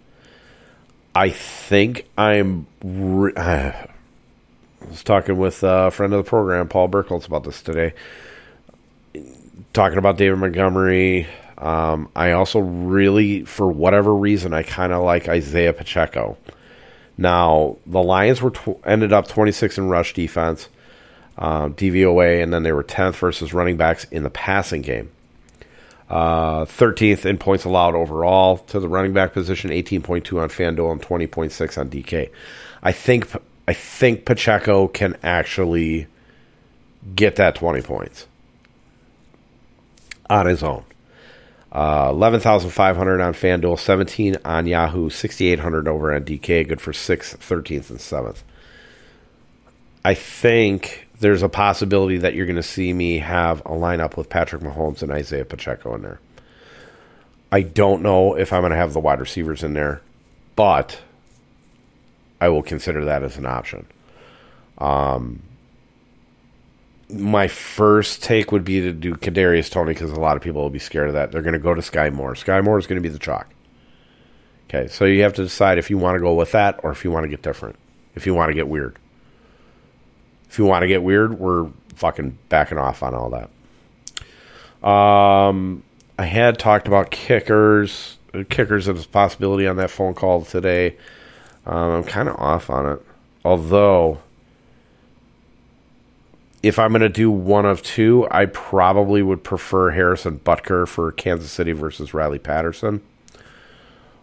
I 1.15 1.29
think 1.29 2.07
I'm. 2.15 2.67
Re- 2.83 3.33
I 3.37 3.89
was 4.87 5.03
talking 5.03 5.37
with 5.37 5.63
a 5.63 5.89
friend 5.89 6.13
of 6.13 6.23
the 6.23 6.29
program, 6.29 6.67
Paul 6.67 6.87
Burkholz, 6.87 7.25
about 7.25 7.43
this 7.43 7.63
today. 7.63 7.93
Talking 9.73 9.97
about 9.97 10.17
David 10.17 10.37
Montgomery. 10.37 11.27
Um, 11.57 12.09
I 12.15 12.33
also 12.33 12.59
really, 12.59 13.45
for 13.45 13.67
whatever 13.67 14.13
reason, 14.13 14.53
I 14.53 14.61
kind 14.61 14.93
of 14.93 15.03
like 15.03 15.27
Isaiah 15.27 15.73
Pacheco. 15.73 16.37
Now, 17.17 17.78
the 17.86 18.01
Lions 18.01 18.41
were 18.41 18.51
tw- 18.51 18.80
ended 18.86 19.13
up 19.13 19.28
26 19.28 19.78
in 19.78 19.88
rush 19.89 20.13
defense, 20.13 20.69
uh, 21.38 21.69
DVOA, 21.69 22.43
and 22.43 22.54
then 22.54 22.63
they 22.63 22.71
were 22.71 22.84
10th 22.84 23.15
versus 23.15 23.54
running 23.54 23.78
backs 23.78 24.06
in 24.12 24.23
the 24.23 24.30
passing 24.30 24.82
game. 24.82 25.12
Uh, 26.10 26.65
13th 26.65 27.25
in 27.25 27.38
points 27.38 27.65
allowed 27.65 27.95
overall 27.95 28.58
to 28.58 28.80
the 28.80 28.88
running 28.88 29.13
back 29.13 29.34
position, 29.34 29.71
18.2 29.71 30.39
on 30.39 30.49
FanDuel 30.49 30.91
and 30.91 31.01
20.6 31.01 31.78
on 31.78 31.89
DK. 31.89 32.30
I 32.84 32.91
think 32.91 33.28
I 33.67 33.73
think 33.73 34.25
Pacheco 34.25 34.88
can 34.88 35.17
actually 35.23 36.06
get 37.15 37.38
that 37.38 37.56
20 37.56 37.82
points 37.82 38.28
on 40.30 40.45
his 40.45 40.62
own. 40.62 40.84
Uh, 41.75 42.07
11,500 42.11 43.19
on 43.19 43.33
FanDuel, 43.33 43.77
17 43.77 44.38
on 44.45 44.65
Yahoo, 44.65 45.09
6,800 45.09 45.89
over 45.89 46.15
on 46.15 46.23
DK, 46.23 46.65
good 46.65 46.79
for 46.79 46.93
6th, 46.93 47.35
13th, 47.35 47.89
and 47.89 47.99
7th. 47.99 48.43
I 50.05 50.13
think 50.13 51.09
there's 51.19 51.43
a 51.43 51.49
possibility 51.49 52.15
that 52.19 52.33
you're 52.33 52.45
going 52.45 52.55
to 52.55 52.63
see 52.63 52.93
me 52.93 53.17
have 53.17 53.59
a 53.61 53.71
lineup 53.71 54.15
with 54.15 54.29
Patrick 54.29 54.61
Mahomes 54.61 55.01
and 55.01 55.11
Isaiah 55.11 55.43
Pacheco 55.43 55.93
in 55.95 56.01
there. 56.01 56.21
I 57.51 57.63
don't 57.63 58.01
know 58.01 58.35
if 58.38 58.53
I'm 58.53 58.61
going 58.61 58.71
to 58.71 58.77
have 58.77 58.93
the 58.93 59.01
wide 59.01 59.19
receivers 59.19 59.61
in 59.61 59.73
there, 59.73 60.01
but 60.55 60.97
I 62.39 62.47
will 62.47 62.63
consider 62.63 63.03
that 63.03 63.21
as 63.21 63.35
an 63.35 63.45
option. 63.45 63.85
Um, 64.77 65.41
my 67.09 67.47
first 67.47 68.23
take 68.23 68.51
would 68.51 68.65
be 68.65 68.81
to 68.81 68.91
do 68.91 69.13
Kadarius 69.15 69.69
Toney 69.69 69.93
because 69.93 70.11
a 70.11 70.19
lot 70.19 70.37
of 70.37 70.43
people 70.43 70.61
will 70.61 70.69
be 70.69 70.79
scared 70.79 71.07
of 71.07 71.13
that. 71.13 71.31
They're 71.31 71.41
going 71.41 71.53
to 71.53 71.59
go 71.59 71.73
to 71.73 71.81
Skyy 71.81 72.11
Moore. 72.11 72.33
Skyy 72.33 72.63
Moore 72.63 72.79
is 72.79 72.87
going 72.87 73.01
to 73.01 73.07
be 73.07 73.13
the 73.13 73.19
chalk. 73.19 73.47
Okay, 74.67 74.87
so 74.87 75.05
you 75.05 75.21
have 75.21 75.33
to 75.33 75.43
decide 75.43 75.77
if 75.77 75.89
you 75.89 75.97
want 75.97 76.15
to 76.15 76.19
go 76.19 76.33
with 76.33 76.51
that 76.53 76.79
or 76.83 76.91
if 76.91 77.03
you 77.03 77.11
want 77.11 77.23
to 77.23 77.27
get 77.27 77.43
different. 77.43 77.75
If 78.15 78.25
you 78.25 78.33
want 78.33 78.49
to 78.49 78.55
get 78.55 78.67
weird. 78.67 78.97
If 80.49 80.57
you 80.57 80.65
want 80.65 80.83
to 80.83 80.87
get 80.87 81.03
weird, 81.03 81.37
we're 81.37 81.69
fucking 81.95 82.37
backing 82.49 82.77
off 82.77 83.03
on 83.03 83.13
all 83.13 83.29
that. 83.29 84.87
Um, 84.87 85.83
I 86.17 86.25
had 86.25 86.57
talked 86.57 86.87
about 86.87 87.11
kickers. 87.11 88.17
Kickers 88.49 88.87
as 88.89 89.05
a 89.05 89.07
possibility 89.07 89.67
on 89.67 89.77
that 89.77 89.89
phone 89.89 90.13
call 90.13 90.43
today. 90.43 90.97
Um, 91.65 91.91
I'm 91.91 92.03
kind 92.03 92.27
of 92.27 92.35
off 92.37 92.69
on 92.69 92.91
it. 92.93 93.01
Although 93.43 94.19
if 96.65 96.80
I'm 96.80 96.89
going 96.89 97.01
to 97.01 97.10
do 97.10 97.30
one 97.30 97.67
of 97.67 97.84
two, 97.84 98.28
I 98.32 98.47
probably 98.47 99.21
would 99.21 99.43
prefer 99.43 99.91
Harrison 99.91 100.39
Butker 100.39 100.88
for 100.88 101.12
Kansas 101.12 101.51
City 101.51 101.73
versus 101.73 102.12
Riley 102.12 102.39
Patterson. 102.39 103.01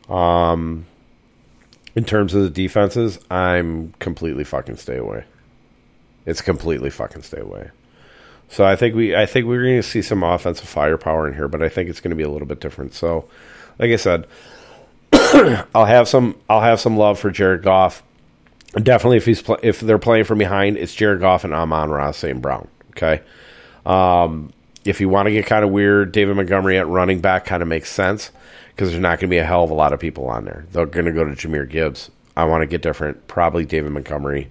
Um, 0.08 0.86
in 1.94 2.04
terms 2.04 2.34
of 2.34 2.42
the 2.42 2.50
defenses, 2.50 3.20
I'm 3.30 3.94
completely 4.00 4.42
fucking 4.42 4.78
stay 4.78 4.96
away. 4.96 5.22
It's 6.26 6.40
completely 6.40 6.90
fucking 6.90 7.22
stay 7.22 7.40
away. 7.40 7.70
So 8.48 8.64
I 8.64 8.74
think 8.74 8.96
we 8.96 9.14
I 9.14 9.24
think 9.24 9.46
we're 9.46 9.62
going 9.62 9.80
to 9.80 9.82
see 9.82 10.02
some 10.02 10.24
offensive 10.24 10.68
firepower 10.68 11.28
in 11.28 11.34
here, 11.34 11.46
but 11.46 11.62
I 11.62 11.68
think 11.68 11.88
it's 11.88 12.00
going 12.00 12.10
to 12.10 12.16
be 12.16 12.24
a 12.24 12.28
little 12.28 12.48
bit 12.48 12.60
different. 12.60 12.92
So, 12.92 13.28
like 13.78 13.92
I 13.92 13.96
said, 13.96 14.26
I'll 15.74 15.86
have 15.86 16.08
some 16.08 16.36
I'll 16.50 16.60
have 16.60 16.80
some 16.80 16.96
love 16.96 17.20
for 17.20 17.30
Jared 17.30 17.62
Goff 17.62 18.02
definitely 18.74 19.18
if 19.18 19.26
he's 19.26 19.42
pl- 19.42 19.58
if 19.62 19.80
they're 19.80 19.98
playing 19.98 20.24
from 20.24 20.38
behind, 20.38 20.76
it's 20.76 20.94
Jared 20.94 21.20
Goff 21.20 21.44
and 21.44 21.52
Amon-Ra 21.52 22.10
St. 22.12 22.40
Brown. 22.40 22.68
Okay. 22.90 23.22
Um, 23.84 24.52
if 24.84 25.00
you 25.00 25.08
want 25.08 25.26
to 25.26 25.32
get 25.32 25.46
kind 25.46 25.64
of 25.64 25.70
weird, 25.70 26.12
David 26.12 26.36
Montgomery 26.36 26.78
at 26.78 26.86
running 26.86 27.20
back 27.20 27.44
kind 27.44 27.62
of 27.62 27.68
makes 27.68 27.90
sense 27.90 28.30
because 28.70 28.90
there's 28.90 29.00
not 29.00 29.20
going 29.20 29.28
to 29.28 29.34
be 29.34 29.38
a 29.38 29.44
hell 29.44 29.64
of 29.64 29.70
a 29.70 29.74
lot 29.74 29.92
of 29.92 30.00
people 30.00 30.26
on 30.26 30.44
there. 30.44 30.66
They're 30.72 30.86
going 30.86 31.06
to 31.06 31.12
go 31.12 31.24
to 31.24 31.32
Jahmyr 31.32 31.68
Gibbs. 31.68 32.10
I 32.36 32.44
want 32.44 32.62
to 32.62 32.66
get 32.66 32.82
different. 32.82 33.28
Probably 33.28 33.64
David 33.64 33.92
Montgomery. 33.92 34.50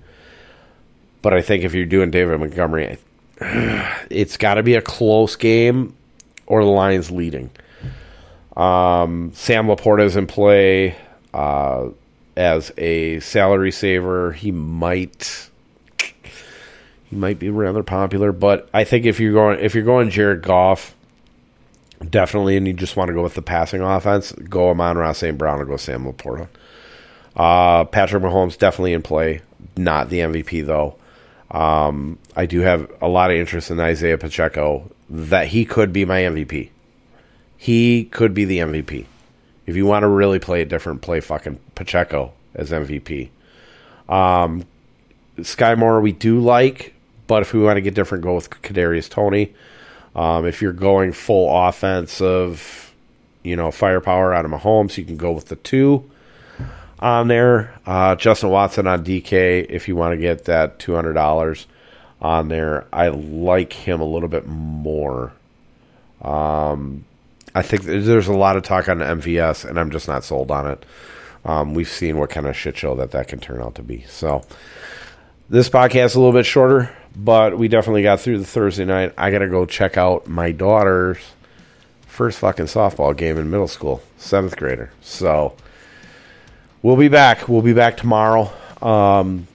But 1.21 1.33
I 1.33 1.41
think 1.41 1.63
if 1.63 1.73
you're 1.73 1.85
doing 1.85 2.11
David 2.11 2.39
Montgomery, 2.39 2.97
it's 4.09 4.37
got 4.37 4.55
to 4.55 4.63
be 4.63 4.75
a 4.75 4.81
close 4.81 5.35
game 5.35 5.95
or 6.45 6.63
the 6.63 6.69
Lions 6.69 7.11
leading. 7.11 7.49
Um, 8.55 9.31
Sam 9.33 9.67
LaPorta 9.67 10.03
is 10.03 10.15
in 10.15 10.27
play. 10.27 10.95
Uh, 11.33 11.89
as 12.35 12.71
a 12.77 13.19
salary 13.19 13.71
saver. 13.71 14.31
He 14.31 14.51
might 14.51 15.49
he 17.09 17.15
might 17.15 17.39
be 17.39 17.49
rather 17.49 17.83
popular, 17.83 18.31
but 18.31 18.69
I 18.73 18.83
think 18.83 19.05
if 19.05 19.19
you're 19.19 19.33
going 19.33 19.59
if 19.59 19.75
you're 19.75 19.83
going 19.83 20.09
Jared 20.09 20.41
Goff, 20.41 20.95
definitely, 22.09 22.57
and 22.57 22.67
you 22.67 22.73
just 22.73 22.95
want 22.95 23.09
to 23.09 23.13
go 23.13 23.23
with 23.23 23.35
the 23.35 23.41
passing 23.41 23.81
offense, 23.81 24.31
go 24.31 24.69
Amon-Ra 24.69 25.11
St. 25.11 25.37
Brown 25.37 25.59
or 25.59 25.65
go 25.65 25.77
Sam 25.77 26.05
LaPorta. 26.05 26.47
Uh, 27.35 27.85
Patrick 27.85 28.23
Mahomes 28.23 28.57
definitely 28.57 28.93
in 28.93 29.01
play, 29.01 29.41
not 29.77 30.09
the 30.09 30.19
MVP 30.19 30.65
though. 30.65 30.95
Um, 31.51 32.17
I 32.35 32.45
do 32.45 32.61
have 32.61 32.89
a 33.01 33.07
lot 33.07 33.29
of 33.29 33.37
interest 33.37 33.71
in 33.71 33.79
Isaiah 33.79 34.17
Pacheco 34.17 34.89
that 35.09 35.47
he 35.47 35.65
could 35.65 35.91
be 35.91 36.05
my 36.05 36.21
MVP. 36.21 36.69
He 37.57 38.05
could 38.05 38.33
be 38.33 38.45
the 38.45 38.59
MVP. 38.59 39.05
If 39.65 39.75
you 39.75 39.85
want 39.85 40.03
to 40.03 40.07
really 40.07 40.39
play 40.39 40.61
it 40.61 40.69
different, 40.69 41.01
play 41.01 41.19
fucking 41.19 41.59
Pacheco 41.75 42.33
as 42.55 42.71
MVP. 42.71 43.29
Um, 44.09 44.65
Skyy 45.37 45.77
Moore 45.77 46.01
we 46.01 46.11
do 46.11 46.39
like, 46.39 46.93
but 47.27 47.41
if 47.41 47.53
we 47.53 47.61
want 47.61 47.77
to 47.77 47.81
get 47.81 47.93
different, 47.93 48.23
go 48.23 48.35
with 48.35 48.49
Kadarius 48.49 49.09
Toney. 49.09 49.53
Um, 50.15 50.45
if 50.45 50.61
you're 50.61 50.73
going 50.73 51.13
full 51.13 51.49
offensive, 51.67 52.93
you 53.43 53.55
know, 53.55 53.71
firepower 53.71 54.33
out 54.33 54.45
of 54.45 54.51
Mahomes, 54.51 54.97
you 54.97 55.05
can 55.05 55.17
go 55.17 55.31
with 55.31 55.45
the 55.45 55.55
two 55.55 56.09
on 56.99 57.27
there. 57.27 57.73
Uh, 57.85 58.15
Justin 58.15 58.49
Watson 58.49 58.87
on 58.87 59.03
DK, 59.03 59.65
if 59.69 59.87
you 59.87 59.95
want 59.95 60.13
to 60.13 60.17
get 60.17 60.45
that 60.45 60.79
two 60.79 60.93
hundred 60.93 61.13
dollars 61.13 61.65
on 62.21 62.49
there, 62.49 62.85
I 62.93 63.07
like 63.07 63.73
him 63.73 64.01
a 64.01 64.05
little 64.05 64.29
bit 64.29 64.45
more. 64.45 65.31
Um, 66.21 67.05
I 67.53 67.61
think 67.61 67.83
there's 67.83 68.27
a 68.27 68.33
lot 68.33 68.55
of 68.55 68.63
talk 68.63 68.87
on 68.87 68.99
MVS, 68.99 69.65
and 69.65 69.79
I'm 69.79 69.91
just 69.91 70.07
not 70.07 70.23
sold 70.23 70.51
on 70.51 70.67
it. 70.67 70.85
Um, 71.43 71.73
we've 71.73 71.89
seen 71.89 72.17
what 72.17 72.29
kind 72.29 72.47
of 72.47 72.55
shit 72.55 72.77
show 72.77 72.95
that 72.95 73.11
that 73.11 73.27
can 73.27 73.39
turn 73.39 73.61
out 73.61 73.75
to 73.75 73.83
be. 73.83 74.03
So 74.07 74.43
this 75.49 75.69
podcast 75.69 76.05
is 76.05 76.15
a 76.15 76.19
little 76.19 76.33
bit 76.33 76.45
shorter, 76.45 76.95
but 77.15 77.57
we 77.57 77.67
definitely 77.67 78.03
got 78.03 78.21
through 78.21 78.37
the 78.37 78.45
Thursday 78.45 78.85
night. 78.85 79.13
I 79.17 79.31
got 79.31 79.39
to 79.39 79.49
go 79.49 79.65
check 79.65 79.97
out 79.97 80.27
my 80.27 80.51
daughter's 80.51 81.17
first 82.07 82.39
fucking 82.39 82.65
softball 82.65 83.15
game 83.15 83.37
in 83.37 83.49
middle 83.49 83.67
school, 83.67 84.01
seventh 84.17 84.55
grader. 84.55 84.91
So 85.01 85.55
we'll 86.81 86.97
be 86.97 87.09
back. 87.09 87.49
We'll 87.49 87.61
be 87.61 87.73
back 87.73 87.97
tomorrow. 87.97 88.51
Um, 88.81 89.47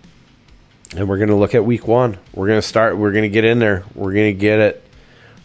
and 0.96 1.09
we're 1.09 1.18
going 1.18 1.28
to 1.28 1.35
look 1.35 1.54
at 1.54 1.64
week 1.64 1.87
one. 1.87 2.18
We're 2.35 2.46
going 2.46 2.61
to 2.61 2.66
start. 2.66 2.96
We're 2.96 3.12
going 3.12 3.24
to 3.24 3.28
get 3.28 3.44
in 3.44 3.59
there. 3.59 3.85
We're 3.94 4.12
going 4.12 4.35
to 4.35 4.40
get 4.40 4.59
it 4.59 4.86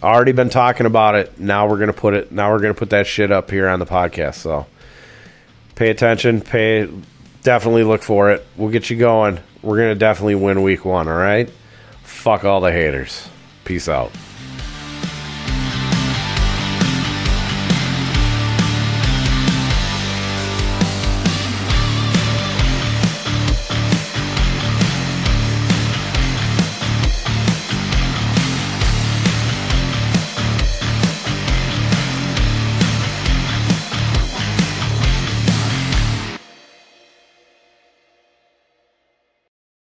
already 0.03 0.31
been 0.31 0.49
talking 0.49 0.85
about 0.85 1.15
it. 1.15 1.39
Now 1.39 1.67
we're 1.67 1.79
gonna 1.79 1.93
put 1.93 2.13
it. 2.13 2.31
Now 2.31 2.51
we're 2.51 2.59
gonna 2.59 2.73
put 2.73 2.89
that 2.91 3.07
shit 3.07 3.31
up 3.31 3.51
here 3.51 3.67
on 3.67 3.79
the 3.79 3.85
podcast. 3.85 4.35
So 4.35 4.65
pay 5.75 5.89
attention. 5.89 6.41
Pay. 6.41 6.89
Definitely 7.43 7.83
look 7.83 8.03
for 8.03 8.31
it. 8.31 8.45
We'll 8.55 8.69
get 8.69 8.89
you 8.89 8.97
going. 8.97 9.39
We're 9.61 9.77
gonna 9.77 9.95
definitely 9.95 10.35
win 10.35 10.61
week 10.61 10.85
one. 10.85 11.07
All 11.07 11.15
right. 11.15 11.49
Fuck 12.03 12.43
all 12.43 12.61
the 12.61 12.71
haters. 12.71 13.29
Peace 13.65 13.89
out. 13.89 14.11